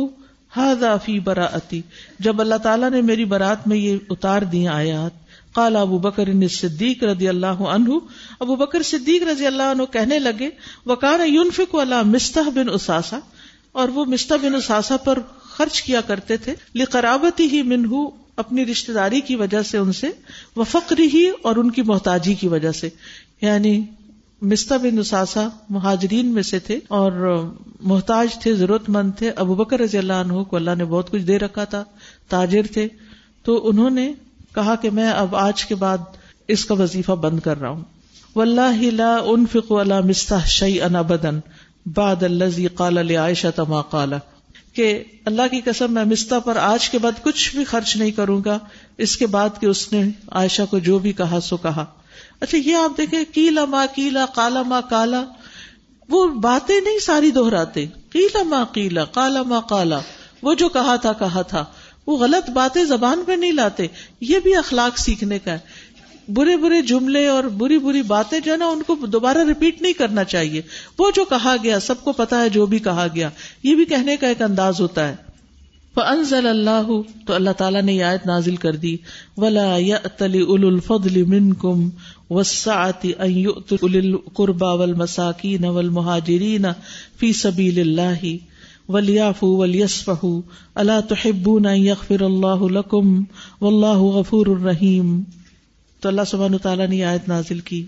ہاضا 0.58 0.98
فی 0.98 1.20
براتی 1.20 1.82
جب 2.20 2.42
اللہ 2.42 2.56
تعالیٰ 2.56 2.90
نے 2.90 3.02
میری 3.02 3.26
برات 3.26 3.68
میں 3.68 3.78
یہ 3.78 3.98
اتار 4.10 4.42
دی 4.42 4.68
آیات 4.68 5.27
قال 5.58 5.76
ابو 5.76 5.98
بکر 5.98 6.30
صدیق 6.52 7.04
رضی 7.04 7.28
اللہ 7.28 7.46
عنہ، 7.46 7.94
ابو 8.40 8.56
بکر 8.56 8.84
صدیق 8.84 9.24
رضی 9.24 9.48
اللہ 9.48 9.64
عنہ 9.64 9.84
کہنے 9.92 10.20
لگے 10.20 10.50
وکار 10.86 11.20
یونفق 11.26 11.76
والا 11.76 12.02
مستح 12.02 12.50
بن 12.56 12.70
اساسا 12.70 13.20
اور 13.72 13.90
وہ 13.90 14.06
مستح 14.06 14.36
بن 14.36 14.56
اساسا 14.56 14.98
پر 14.98 15.20
خرچ 15.42 15.82
کیا 15.82 16.02
کرتے 16.02 16.38
تھے 16.38 16.54
لقرابتی 16.76 17.48
ہی 17.52 17.62
منہ 17.62 17.96
اپنی 18.36 18.66
رشتے 18.66 18.94
داری 18.94 19.22
کی 19.22 19.36
وجہ 19.36 19.62
سے 19.62 19.78
ان 19.78 19.94
سے 19.94 20.08
وہ 20.56 20.64
فقری 20.64 21.08
ہی 21.14 21.30
اور 21.42 21.56
ان 21.56 21.72
کی 21.72 21.82
محتاجی 21.82 22.34
کی 22.34 22.48
وجہ 22.48 22.72
سے۔ 22.72 22.90
یعنی 23.42 23.82
مستہ 24.42 24.74
بن 24.74 25.00
اساسا 25.00 25.48
مہاجرین 25.70 26.28
میں 26.28 26.44
سے 26.44 26.60
تھے 26.60 26.80
اور 26.88 27.44
محتاج 27.82 28.28
تھے 28.40 28.54
ضرورت 28.54 28.90
مند 28.90 29.12
تھے۔ 29.18 29.32
ابو 29.36 29.56
بکر 29.56 29.80
رضی 29.80 29.98
اللہ 29.98 30.14
عنہ 30.14 30.44
کو 30.44 30.56
اللہ 30.56 30.76
نے 30.78 30.86
بہت 30.86 31.12
کچھ 31.12 31.22
دے 31.22 31.40
رکھا 31.40 31.64
تھا، 31.64 31.84
تاجر 32.30 32.64
تھے۔ 32.74 32.88
تو 33.44 33.70
انہوں 33.70 33.90
نے 33.90 34.14
کہا 34.58 34.76
کہ 34.76 34.90
میں 34.90 35.12
اب 35.12 35.36
آج 35.36 35.66
کے 35.66 35.76
بعد 35.76 35.98
اس 36.48 36.66
کا 36.66 36.74
وظیفہ 36.74 37.12
بند 37.12 37.40
کر 37.40 37.60
رہا 37.60 37.70
ہوں۔ 37.70 37.84
واللہ 38.36 38.82
لا 38.82 39.18
انفق 39.26 39.72
ولا 39.72 40.00
مستح 40.00 40.46
شیئا 40.46 41.02
بدن 41.02 41.40
بعد 41.86 42.24
الذي 42.24 42.68
قال 42.68 42.94
لعائشہ 42.94 43.48
تما 43.56 43.82
قال۔ 43.82 44.14
کہ 44.74 45.04
اللہ 45.26 45.42
کی 45.52 45.62
قسم 45.62 45.94
میں 45.94 46.06
مستا 46.06 46.40
پر 46.40 46.56
آج 46.56 46.90
کے 46.90 46.98
بعد 46.98 47.12
کچھ 47.24 47.56
بھی 47.56 47.64
خرچ 47.64 47.96
نہیں 47.96 48.12
کروں 48.12 48.42
گا۔ 48.46 48.60
اس 48.98 49.18
کے 49.18 49.28
بعد 49.28 49.50
کہ 49.60 49.66
اس 49.66 49.94
نے 49.94 50.04
عائشہ 50.32 50.62
کو 50.70 50.80
جو 50.80 51.00
بھی 51.00 51.14
کہا 51.14 51.40
سو 51.44 51.58
کہا۔ 51.58 51.86
اچھا 52.40 52.58
یہ 52.66 52.76
آپ 52.76 52.98
دیکھیں، 52.98 53.24
کیلا 53.34 53.66
ما 53.66 53.86
کیلا 53.96 54.26
کالا 54.36 54.62
ما 54.62 54.82
کالا 54.82 55.24
وہ 56.10 56.28
باتیں 56.28 56.82
نہیں، 56.82 57.00
ساری 57.00 57.32
دہراتے۔ 57.32 57.86
کیلا 58.10 58.44
ما 58.44 58.64
کیلا 58.72 59.06
کالا 59.06 59.44
ما 59.44 59.60
کالا 59.60 60.00
وہ 60.42 60.54
جو 60.54 60.70
کہا 60.70 60.96
تھا 60.96 61.14
کہا 61.14 61.42
تھا۔ 61.42 61.66
وہ 62.08 62.18
غلط 62.18 62.50
باتیں 62.50 62.84
زبان 62.84 63.24
پہ 63.28 63.32
نہیں 63.32 63.52
لاتے، 63.52 63.88
یہ 64.22 64.40
بھی 64.40 64.56
اخلاق 64.56 65.00
سیکھنے 65.00 65.40
کا 65.40 65.52
ہے۔ 65.52 65.60
برے 66.28 66.58
برے 66.58 66.82
جملے 66.82 67.28
اور 67.28 67.44
بری 67.44 67.78
بری 67.78 68.02
باتیں 68.02 68.40
جو 68.40 68.52
ہے 68.52 68.58
نا، 68.58 68.68
ان 68.68 68.84
کو 68.88 68.96
دوبارہ 69.06 69.38
ریپیٹ 69.48 69.82
نہیں 69.82 69.94
کرنا 69.94 70.24
چاہیے۔ 70.24 70.62
وہ 71.00 71.12
جو 71.16 71.26
کہا 71.26 71.56
گیا، 71.64 71.80
سب 71.80 72.04
کو 72.04 72.12
پتا 72.12 72.42
ہے 72.42 72.50
جو 72.50 72.66
بھی 72.66 72.80
کہا 72.80 73.08
گیا، 73.16 73.30
یہ 73.64 73.76
بھی 73.76 73.86
کہنے 73.86 74.18
کا 74.18 74.28
ایک 74.28 74.42
انداز 74.42 74.82
ہوتا 74.82 75.08
ہے۔ 75.08 75.16
فنزل 75.96 76.48
اللہ 76.48 77.02
تو 77.28 77.34
اللہ 77.34 77.50
تعالیٰ 77.50 77.82
نے 77.82 77.94
یہ 77.94 78.04
آیت 78.04 78.26
نازل 78.26 78.56
کر 78.56 78.76
دی۔ 78.76 78.98
ولا 79.38 79.78
تلی 80.18 80.42
ال 80.42 80.64
الفضل 80.64 81.24
من 81.24 81.54
کم 81.54 81.90
وسعتی 82.30 83.46
قربا 84.34 84.74
ول 84.74 84.94
مساکین 84.94 85.66
ول 85.66 85.90
مہاجرین 85.90 86.66
فی 87.20 87.34
سبیل 87.34 87.80
اللہ 87.80 88.26
ولیاف 88.90 89.44
ولیسف 89.44 90.10
اللہ 90.76 91.00
تحبون 91.10 91.66
یغفر 91.70 92.22
اللہ 92.22 92.64
لکم 92.64 93.24
واللہ 93.62 94.00
غفور 94.00 94.48
الرحیم۔ 94.48 95.22
تو 96.02 96.10
اللہ 96.10 96.22
سبحانہ 96.28 96.58
تعالیٰ 96.58 96.88
نے 96.88 97.04
آیت 97.04 97.28
نازل 97.28 97.60
کی۔ 97.60 97.86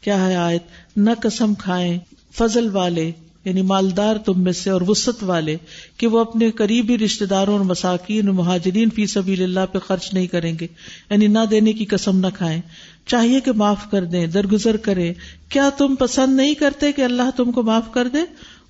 کیا 0.00 0.26
ہے 0.26 0.36
آیت؟ 0.36 0.62
نہ 0.96 1.10
قسم 1.22 1.54
کھائیں 1.54 1.98
فضل 2.34 2.68
والے 2.72 3.12
یعنی 3.44 3.62
مالدار 3.62 4.16
تم 4.16 4.40
میں 4.40 4.52
سے 4.52 4.70
اور 4.70 4.80
وسط 4.88 5.24
والے، 5.24 5.56
کہ 5.96 6.06
وہ 6.06 6.18
اپنے 6.18 6.50
قریبی 6.50 6.98
رشتے 6.98 7.26
داروں 7.26 7.52
اور 7.52 7.64
مساکین 7.64 8.26
اور 8.26 8.34
مہاجرین 8.34 8.90
فی 8.90 9.06
سبیل 9.06 9.42
اللہ 9.42 9.66
پہ 9.72 9.78
خرچ 9.78 10.14
نہیں 10.14 10.26
کریں 10.26 10.54
گے۔ 10.60 10.66
یعنی 11.10 11.26
نہ 11.26 11.38
دینے 11.50 11.72
کی 11.72 11.84
قسم 11.84 12.18
نہ 12.18 12.26
کھائیں۔ 12.34 12.60
چاہیے 13.06 13.40
کہ 13.40 13.52
معاف 13.52 13.90
کر 13.90 14.04
دیں، 14.04 14.26
درگزر 14.26 14.76
کرے 14.76 15.12
کیا 15.48 15.70
تم 15.78 15.94
پسند 15.94 16.36
نہیں 16.36 16.54
کرتے 16.54 16.92
کہ 16.92 17.02
اللہ 17.02 17.30
تم 17.36 17.52
کو 17.52 17.62
معاف 17.62 17.92
کر 17.92 18.08
دے؟ 18.08 18.18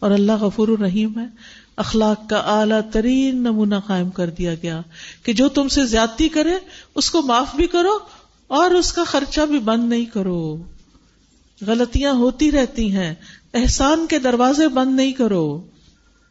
اور 0.02 0.10
اللہ 0.10 0.32
غفور 0.32 0.68
الرحیم 0.68 1.18
ہے۔ 1.18 1.24
اخلاق 1.76 2.28
کا 2.28 2.36
اعلیٰ 2.36 2.80
ترین 2.92 3.36
نمونہ 3.36 3.74
قائم 3.86 4.10
کر 4.10 4.30
دیا 4.30 4.54
گیا۔ 4.54 4.80
کہ 5.22 5.32
جو 5.32 5.48
تم 5.48 5.68
سے 5.68 5.86
زیادتی 5.86 6.28
کرے، 6.28 6.52
اس 6.94 7.10
کو 7.10 7.22
معاف 7.22 7.54
بھی 7.54 7.66
کرو 7.66 7.98
اور 8.46 8.70
اس 8.70 8.92
کا 8.92 9.04
خرچہ 9.04 9.40
بھی 9.40 9.58
بند 9.58 9.88
نہیں 9.88 10.04
کرو۔ 10.04 10.62
غلطیاں 11.66 12.12
ہوتی 12.12 12.52
رہتی 12.52 12.92
ہیں۔ 12.92 13.14
احسان 13.54 14.06
کے 14.06 14.18
دروازے 14.18 14.68
بند 14.68 14.96
نہیں 14.96 15.12
کرو۔ 15.12 15.60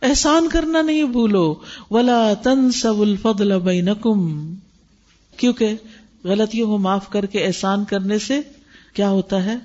احسان 0.02 0.50
کرنا 0.50 0.82
نہیں 0.82 1.04
بھولو۔ 1.04 1.56
ولا 1.92 2.34
تن 2.44 2.72
سب 2.72 3.02
الفضل 3.02 3.60
بینکم 3.60 4.54
کیونکہ 5.38 5.74
غلطیوں 6.24 6.68
کو 6.68 6.78
معاف 6.78 7.10
کر 7.10 7.26
کے 7.26 7.46
احسان 7.46 7.86
کرنے 7.86 8.20
سے 8.20 8.40
کیا 8.94 9.10
ہوتا 9.10 9.44
ہے؟ 9.44 9.56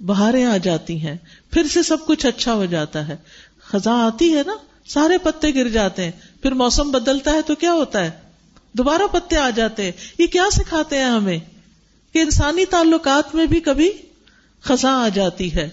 بہاریں 0.00 0.44
آ 0.44 0.56
جاتی 0.56 1.00
ہیں، 1.00 1.16
پھر 1.50 1.66
سے 1.66 1.82
سب 1.82 1.96
کچھ 2.06 2.26
اچھا 2.26 2.54
ہو 2.54 2.64
جاتا 2.64 3.08
ہے۔ 3.08 3.16
خزاں 3.60 4.06
آتی 4.06 4.36
ہے 4.36 4.42
نا، 4.46 4.52
سارے 4.86 5.18
پتے 5.18 5.54
گر 5.54 5.68
جاتے 5.68 6.04
ہیں۔ 6.04 6.10
پھر 6.42 6.52
موسم 6.52 6.90
بدلتا 6.90 7.30
ہے 7.30 7.42
تو 7.42 7.54
کیا 7.54 7.72
ہوتا 7.72 8.04
ہے؟ 8.04 8.10
دوبارہ 8.72 9.02
پتے 9.12 9.36
آ 9.36 9.50
جاتے 9.50 9.84
ہیں۔ 9.84 9.92
یہ 10.18 10.26
کیا 10.26 10.44
سکھاتے 10.52 10.98
ہیں 10.98 11.04
ہمیں؟ 11.04 11.38
کہ 12.12 12.18
انسانی 12.18 12.64
تعلقات 12.64 13.34
میں 13.34 13.46
بھی 13.46 13.60
کبھی 13.60 13.90
خزاں 14.62 15.04
آ 15.04 15.08
جاتی 15.08 15.54
ہے۔ 15.54 15.70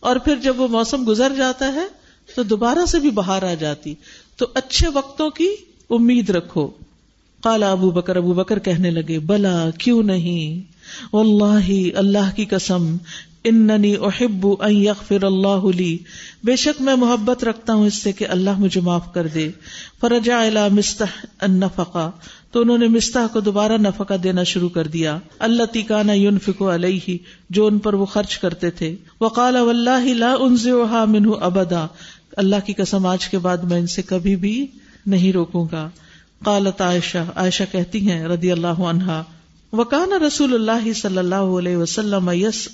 اور 0.00 0.16
پھر 0.16 0.36
جب 0.36 0.60
وہ 0.60 0.68
موسم 0.68 1.04
گزر 1.08 1.32
جاتا 1.36 1.72
ہے 1.74 1.86
تو 2.36 2.42
دوبارہ 2.42 2.86
سے 2.86 2.98
بھی 2.98 3.10
باہر 3.10 3.50
آ 3.50 3.54
جاتی۔ 3.54 3.94
تو 4.36 4.46
اچھے 4.54 4.88
وقتوں 4.88 5.30
کی 5.30 5.48
امید 5.90 6.30
رکھو۔ 6.30 6.66
کالا 7.42 7.70
ابو 7.70 7.90
بکر 7.90 8.16
ابو 8.16 8.32
بکر 8.32 8.58
کہنے 8.58 8.90
لگے، 8.90 9.18
بلا، 9.18 9.70
کیوں 9.78 10.02
نہیں؟ 10.02 10.72
واللہ، 11.14 11.96
اللہ 11.96 12.36
کی 12.36 12.44
قسم 12.44 12.96
اننی 13.44 13.94
احب 13.96 14.46
ان 14.60 14.76
یغفر 14.76 15.24
اللہ 15.24 15.76
لی۔ 15.76 15.98
بے 16.44 16.56
شک 16.56 16.82
میں 16.82 16.94
محبت 16.94 17.44
رکھتا 17.44 17.74
ہوں 17.74 17.86
اس 17.86 17.94
سے 17.94 18.12
کہ 18.12 18.26
اللہ 18.28 18.58
مجھے 18.58 18.80
معاف 18.80 19.14
کر 19.14 19.26
دے۔ 19.26 19.50
فرجا 20.00 20.40
الى 20.40 20.60
مستح 20.70 21.26
النفقہ۔ 21.40 22.10
تو 22.50 22.60
انہوں 22.60 22.78
نے 22.78 22.88
مستح 22.88 23.18
کو 23.32 23.40
دوبارہ 23.40 23.72
نفقہ 23.72 24.14
دینا 24.14 24.42
شروع 24.42 24.68
کر 24.68 24.86
دیا۔ 24.86 25.18
اللہ 25.38 25.62
تیکانا 25.64 26.12
ينفق 26.12 26.62
علیہ۔ 26.62 27.18
جو 27.50 27.66
ان 27.66 27.78
پر 27.78 27.94
وہ 27.94 28.06
خرچ 28.06 28.38
کرتے 28.38 28.70
تھے۔ 28.70 28.96
وقال 29.20 29.56
واللہ 29.56 30.14
لا 30.14 30.34
انزعها 30.40 31.04
منه 31.08 31.32
ابدا۔ 31.40 31.86
اللہ 32.36 32.56
کی 32.64 32.72
قسم 32.72 33.06
آج 33.06 33.28
کے 33.28 33.38
بعد 33.38 33.56
میں 33.56 33.78
ان 33.78 33.86
سے 33.86 34.02
کبھی 34.02 34.36
بھی 34.36 34.66
نہیں 35.06 35.32
روکوں 35.32 35.66
گا۔ 35.72 35.90
قالت 36.44 36.80
عائشہ۔ 36.80 37.18
عائشہ 37.34 37.62
کہتی 37.72 38.10
ہیں 38.10 38.24
رضی 38.24 38.52
اللہ 38.52 38.66
عنہا 38.66 39.24
وکان 39.72 40.12
رسول 40.12 40.54
اللہ 40.54 40.92
صلی 40.92 41.18
اللہ 41.18 41.52
علیہ 41.58 41.76
وسلم 41.76 42.30
یس 42.30 42.68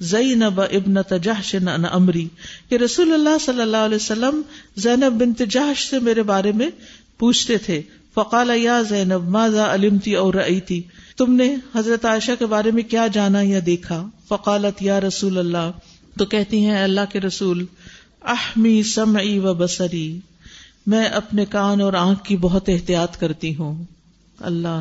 زینب 0.00 0.60
ابن 0.60 1.02
تجاش 1.02 1.54
امری، 1.92 2.26
کہ 2.68 2.74
رسول 2.74 3.12
اللہ 3.12 3.38
صلی 3.44 3.60
اللہ 3.60 3.76
علیہ 3.76 3.96
وسلم 3.96 4.40
زینب 4.76 5.20
بن 5.20 5.32
تجاش 5.32 5.88
سے 5.90 5.98
میرے 5.98 6.22
بارے 6.22 6.52
میں 6.52 6.70
پوچھتے 7.18 7.58
تھے، 7.58 7.82
فقال 8.14 8.50
یا 8.54 8.82
زینب، 8.82 9.28
ماذا 9.28 9.74
علمتی 9.74 10.14
اور 10.14 10.34
تھی 10.66 10.82
تم 11.16 11.32
نے 11.32 11.54
حضرت 11.74 12.04
عائشہ 12.04 12.32
کے 12.38 12.46
بارے 12.46 12.70
میں 12.70 12.82
کیا 12.82 13.06
جانا 13.06 13.40
یا 13.40 13.60
دیکھا؟ 13.66 14.04
فقالت، 14.28 14.82
یا 14.82 15.00
رسول 15.00 15.38
اللہ، 15.38 15.70
تو 16.18 16.24
کہتی 16.24 16.64
ہیں 16.66 16.82
اللہ 16.82 17.12
کے 17.12 17.20
رسول، 17.20 17.64
احمی 18.22 18.82
سمعی 18.82 19.38
و 19.38 19.54
بسری 19.54 20.20
میں 20.86 21.04
اپنے 21.04 21.44
کان 21.44 21.80
اور 21.80 21.92
آنکھ 21.92 22.24
کی 22.24 22.36
بہت 22.36 22.68
احتیاط 22.68 23.16
کرتی 23.16 23.54
ہوں۔ 23.56 23.84
اللہ 24.40 24.80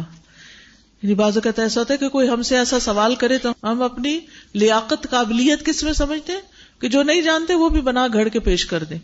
یعنی 1.04 1.16
بعض 1.16 1.38
اوقات 1.38 1.60
ایسا 1.60 1.80
ہوتا 1.80 1.94
ہے 1.94 1.98
کہ 1.98 2.10
کوئی 2.10 2.30
ہم 2.30 2.42
سے 2.42 2.58
ایسا 2.58 2.80
سوال 2.80 3.16
کرے 3.16 3.38
تو 3.38 3.50
ہم 3.64 3.82
اپنی 3.82 4.20
لیاقت، 4.54 5.08
قابلیت 5.10 5.66
کس 5.66 5.84
میں 5.84 5.94
سمجھتے 5.94 6.34
ہیں؟ 6.34 6.42
کہ 6.80 6.88
جو 6.88 7.04
نہیں 7.04 7.22
جانتے 7.22 7.54
وہ 7.54 7.70
بھی 7.70 7.82
بنا 7.82 8.08
گھڑ 8.14 8.28
کے 8.28 8.40
پیش 8.40 8.66
کر 8.66 8.84
دیں۔ 8.84 9.00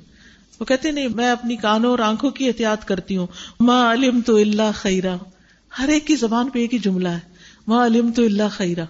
وہ 0.60 0.66
کہتے 0.66 0.92
نہیں، 0.92 1.08
میں 1.08 1.32
اپنی 1.32 1.56
کانوں 1.56 1.92
اور 1.92 2.00
آنکھوں 2.00 2.30
کی 2.30 2.48
احتیاط 2.48 2.86
کرتی 2.86 3.18
ہوں۔ 3.18 3.28
ماں 3.60 3.94
علم 3.94 4.22
تو 4.22 4.36
اللہ 4.36 4.72
خیرہ۔ 4.76 5.18
ہر 5.80 5.88
ایک 5.88 6.08
کی 6.08 6.16
زبان 6.16 6.50
پہ 6.50 6.60
ایک 6.60 6.74
ہی 6.74 6.80
جملہ 6.80 7.08
ہے۔ 7.08 7.20
ماں 7.68 7.86
علم 7.86 8.12
تو 8.12 8.24
اللہ 8.24 8.44
خیرہ۔ 8.52 8.86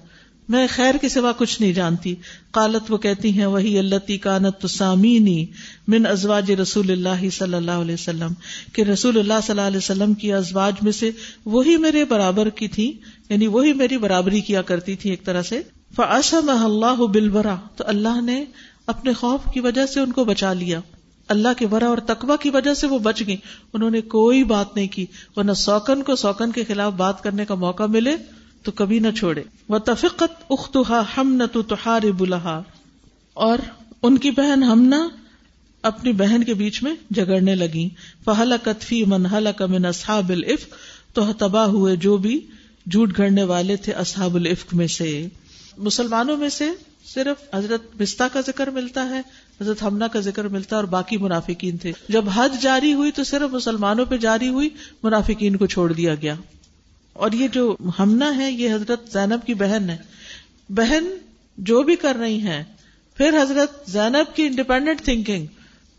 میں 0.49 0.67
خیر 0.69 0.95
کے 1.01 1.09
سوا 1.09 1.31
کچھ 1.37 1.61
نہیں 1.61 1.73
جانتی۔ 1.73 2.15
قالت 2.51 2.91
وہ 2.91 2.97
کہتی 2.97 3.31
ہیں، 3.31 3.45
وہی 3.45 3.79
اللہ 3.79 4.11
کانت 4.21 4.69
سامینی 4.69 5.45
من 5.87 6.05
ازواج 6.05 6.51
رسول 6.51 6.91
اللہ 6.91 7.29
صلی 7.29 7.53
اللہ 7.53 7.71
علیہ 7.71 7.93
وسلم، 7.93 8.33
کہ 8.73 8.81
رسول 8.81 9.19
اللہ 9.19 9.33
صلی 9.43 9.51
اللہ 9.51 9.67
علیہ 9.67 9.77
وسلم 9.77 10.13
کی 10.13 10.33
ازواج 10.33 10.73
میں 10.81 10.91
سے 10.91 11.11
وہی 11.45 11.77
میرے 11.77 12.05
برابر 12.05 12.49
کی 12.49 12.67
تھی 12.67 12.93
یعنی 13.29 13.47
وہی 13.47 13.73
میری 13.73 13.97
برابری 13.97 14.41
کیا 14.41 14.61
کرتی 14.61 14.95
تھی 14.95 15.09
ایک 15.09 15.23
طرح 15.25 15.41
سے۔ 15.41 15.61
فاسم 15.95 16.49
اللہ 16.49 17.05
بلبرا 17.05 17.55
تو 17.75 17.83
اللہ 17.87 18.21
نے 18.21 18.43
اپنے 18.87 19.13
خوف 19.13 19.51
کی 19.53 19.59
وجہ 19.59 19.85
سے 19.85 19.99
ان 19.99 20.11
کو 20.11 20.23
بچا 20.23 20.53
لیا۔ 20.53 20.79
اللہ 21.27 21.53
کے 21.57 21.65
ورا 21.71 21.87
اور 21.87 21.97
تقوا 21.97 22.35
کی 22.35 22.49
وجہ 22.49 22.73
سے 22.73 22.87
وہ 22.87 22.99
بچ 22.99 23.21
گئی 23.27 23.35
انہوں 23.73 23.89
نے 23.89 24.01
کوئی 24.01 24.43
بات 24.43 24.75
نہیں 24.75 24.87
کی 24.87 25.05
وہ 25.37 25.43
نہ 25.43 25.53
سوکن 25.53 26.03
کو 26.03 26.15
سوکن 26.15 26.51
کے 26.51 26.63
خلاف 26.63 26.93
بات 26.93 27.23
کرنے 27.23 27.45
کا 27.45 27.55
موقع 27.55 27.83
ملے۔ 27.83 28.15
تو 28.63 28.71
کبھی 28.71 28.99
نہ 28.99 29.07
چھوڑے۔ 29.17 29.43
وہ 29.69 29.77
تفقت 29.77 30.43
اختہا 30.49 31.03
ہم 31.17 31.33
نہ 31.33 31.43
تو 31.51 31.61
تہار 31.61 32.01
بلہا 32.17 32.63
اور 33.33 33.57
ان 34.03 34.17
کی 34.17 34.31
بہن 34.31 34.63
ہمنا 34.63 35.07
اپنی 35.81 36.11
بہن 36.11 36.43
کے 36.43 36.53
بیچ 36.53 36.83
میں 36.83 36.95
جگڑنے 37.09 37.55
لگی 37.55 37.89
فہلا 38.25 38.57
کتفی 38.57 39.05
من 39.05 39.25
حلق 39.25 39.61
من 39.61 39.85
اصحاب 39.85 40.29
العفق 40.29 40.73
تو 41.13 41.33
تباہ 41.37 41.65
ہوئے 41.65 41.95
جو 41.95 42.17
بھی 42.17 42.39
جھوٹ 42.91 43.17
گھڑنے 43.17 43.43
والے 43.43 43.75
تھے 43.75 43.93
اصحاب 43.93 44.35
العفق 44.35 44.73
میں 44.73 44.87
سے۔ 44.87 45.27
مسلمانوں 45.77 46.37
میں 46.37 46.49
سے 46.49 46.69
صرف 47.05 47.55
حضرت 47.55 47.81
بستا 47.97 48.27
کا 48.27 48.41
ذکر 48.41 48.69
ملتا 48.69 49.09
ہے، 49.09 49.21
حضرت 49.61 49.83
ہمنا 49.83 50.07
کا 50.07 50.19
ذکر 50.19 50.47
ملتا 50.47 50.75
ہے 50.75 50.81
اور 50.81 50.87
باقی 50.87 51.17
منافقین 51.17 51.77
تھے۔ 51.77 51.91
جب 52.09 52.25
حج 52.35 52.61
جاری 52.61 52.93
ہوئی 52.93 53.11
تو 53.11 53.23
صرف 53.23 53.53
مسلمانوں 53.53 54.05
پہ 54.05 54.17
جاری 54.17 54.47
ہوئی، 54.47 54.69
منافقین 55.03 55.57
کو 55.57 55.65
چھوڑ 55.65 55.93
دیا 55.93 56.15
گیا۔ 56.15 56.35
اور 57.19 57.31
یہ 57.31 57.47
جو 57.47 57.75
ہمنا 57.99 58.37
ہے، 58.37 58.51
یہ 58.51 58.73
حضرت 58.73 59.13
زینب 59.13 59.45
کی 59.45 59.53
بہن 59.53 59.89
ہے۔ 59.89 59.97
بہن 60.69 61.05
جو 61.57 61.81
بھی 61.81 61.95
کر 61.95 62.15
رہی 62.15 62.41
ہیں، 62.41 62.63
پھر 63.15 63.41
حضرت 63.41 63.89
زینب 63.89 64.35
کی 64.35 64.45
انڈیپینڈنٹ 64.45 65.01
تھنکنگ 65.01 65.45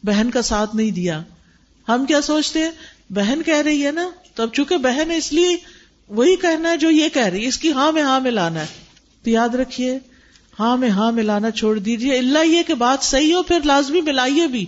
بہن 0.03 0.31
کا 0.31 0.43
ساتھ 0.43 0.77
نہیں 0.77 0.91
دیا۔ 0.91 1.23
ہم 1.89 2.07
کیا 2.07 2.21
سوچتے 2.21 2.59
ہیں؟ 2.59 2.71
بہن 3.11 3.43
کہہ 3.47 3.57
رہی 3.57 3.87
ہے 3.87 3.93
نا، 3.93 4.11
تو 4.35 4.43
اب 4.43 4.53
چونکہ 4.53 4.77
بہن 4.77 5.11
ہے، 5.11 5.17
اس 5.17 5.33
لیے 5.33 5.57
وہی 6.09 6.37
کہنا 6.37 6.71
ہے 6.71 6.77
جو 6.77 6.91
یہ 6.91 7.09
کہہ 7.09 7.27
رہی 7.27 7.43
ہے۔ 7.43 7.49
اس 7.49 7.59
کی 7.59 7.73
ہاں 7.73 7.93
میں 7.93 8.03
ہاں 8.03 8.21
میں 8.21 8.31
لانا 8.31 8.61
ہے۔ 8.61 8.67
تو 9.23 9.31
یاد 9.31 9.49
رکھیے 9.49 9.99
ہاں 10.59 10.77
میں 10.77 10.89
ہاں 10.89 11.13
ملانا 11.13 11.51
چھوڑ 11.51 11.79
دیجیے 11.79 12.19
اللہ 12.19 12.47
یہ 12.47 12.63
کہ 12.63 12.75
بات 12.75 13.05
صحیح 13.05 13.35
ہو، 13.35 13.43
پھر 13.43 13.59
لازمی 13.65 14.01
ملائیے 14.01 14.47
بھی۔ 14.47 14.67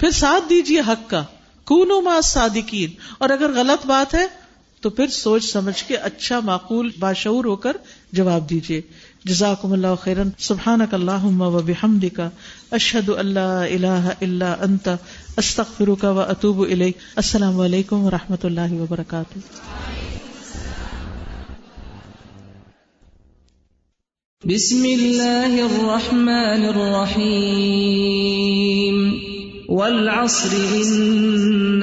پھر 0.00 0.10
ساتھ 0.10 0.44
دیجیے 0.50 0.80
حق 0.80 1.10
کا۔ 1.10 1.24
کون 1.64 2.20
صادقین 2.24 2.90
اور 3.18 3.30
اگر 3.30 3.50
غلط 3.52 3.86
بات 3.86 4.14
ہے 4.14 4.26
تو 4.82 4.90
پھر 4.90 5.06
سوچ 5.06 5.44
سمجھ 5.44 5.88
کے 5.88 5.96
اچھا 5.96 6.40
معقول 6.40 6.90
باشعور 6.98 7.44
ہو 7.44 7.56
کر 7.56 7.76
جواب 8.12 8.50
دیجیے 8.50 8.80
جزاکم 9.24 9.72
اللہ 9.72 9.86
خیرن 10.00 10.28
سبحان 10.38 10.80
اللہ 10.92 11.24
و 11.24 11.60
بحمد 11.66 12.04
کا 12.16 12.30
اشد 12.70 13.08
اللہ 13.08 13.38
اللہ 13.38 14.10
اللہ 14.20 14.56
انت۔ 14.60 14.88
استخر 15.36 15.88
کا 16.00 16.10
و 16.10 16.20
اطوب 16.20 16.60
السلام 16.60 17.60
علیکم 17.60 18.04
و 18.04 18.10
رحمۃ 18.10 18.44
اللہ 18.44 18.72
وبرکاتہ۔ 18.72 19.38
بسم 24.44 24.84
الله 24.84 25.64
الرحمن 25.64 26.64
الرحيم 26.68 28.96
والعصر 29.68 30.74
إن 30.74 31.82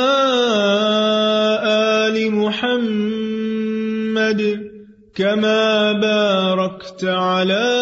كما 5.31 5.91
باركت 5.91 7.03
على 7.05 7.80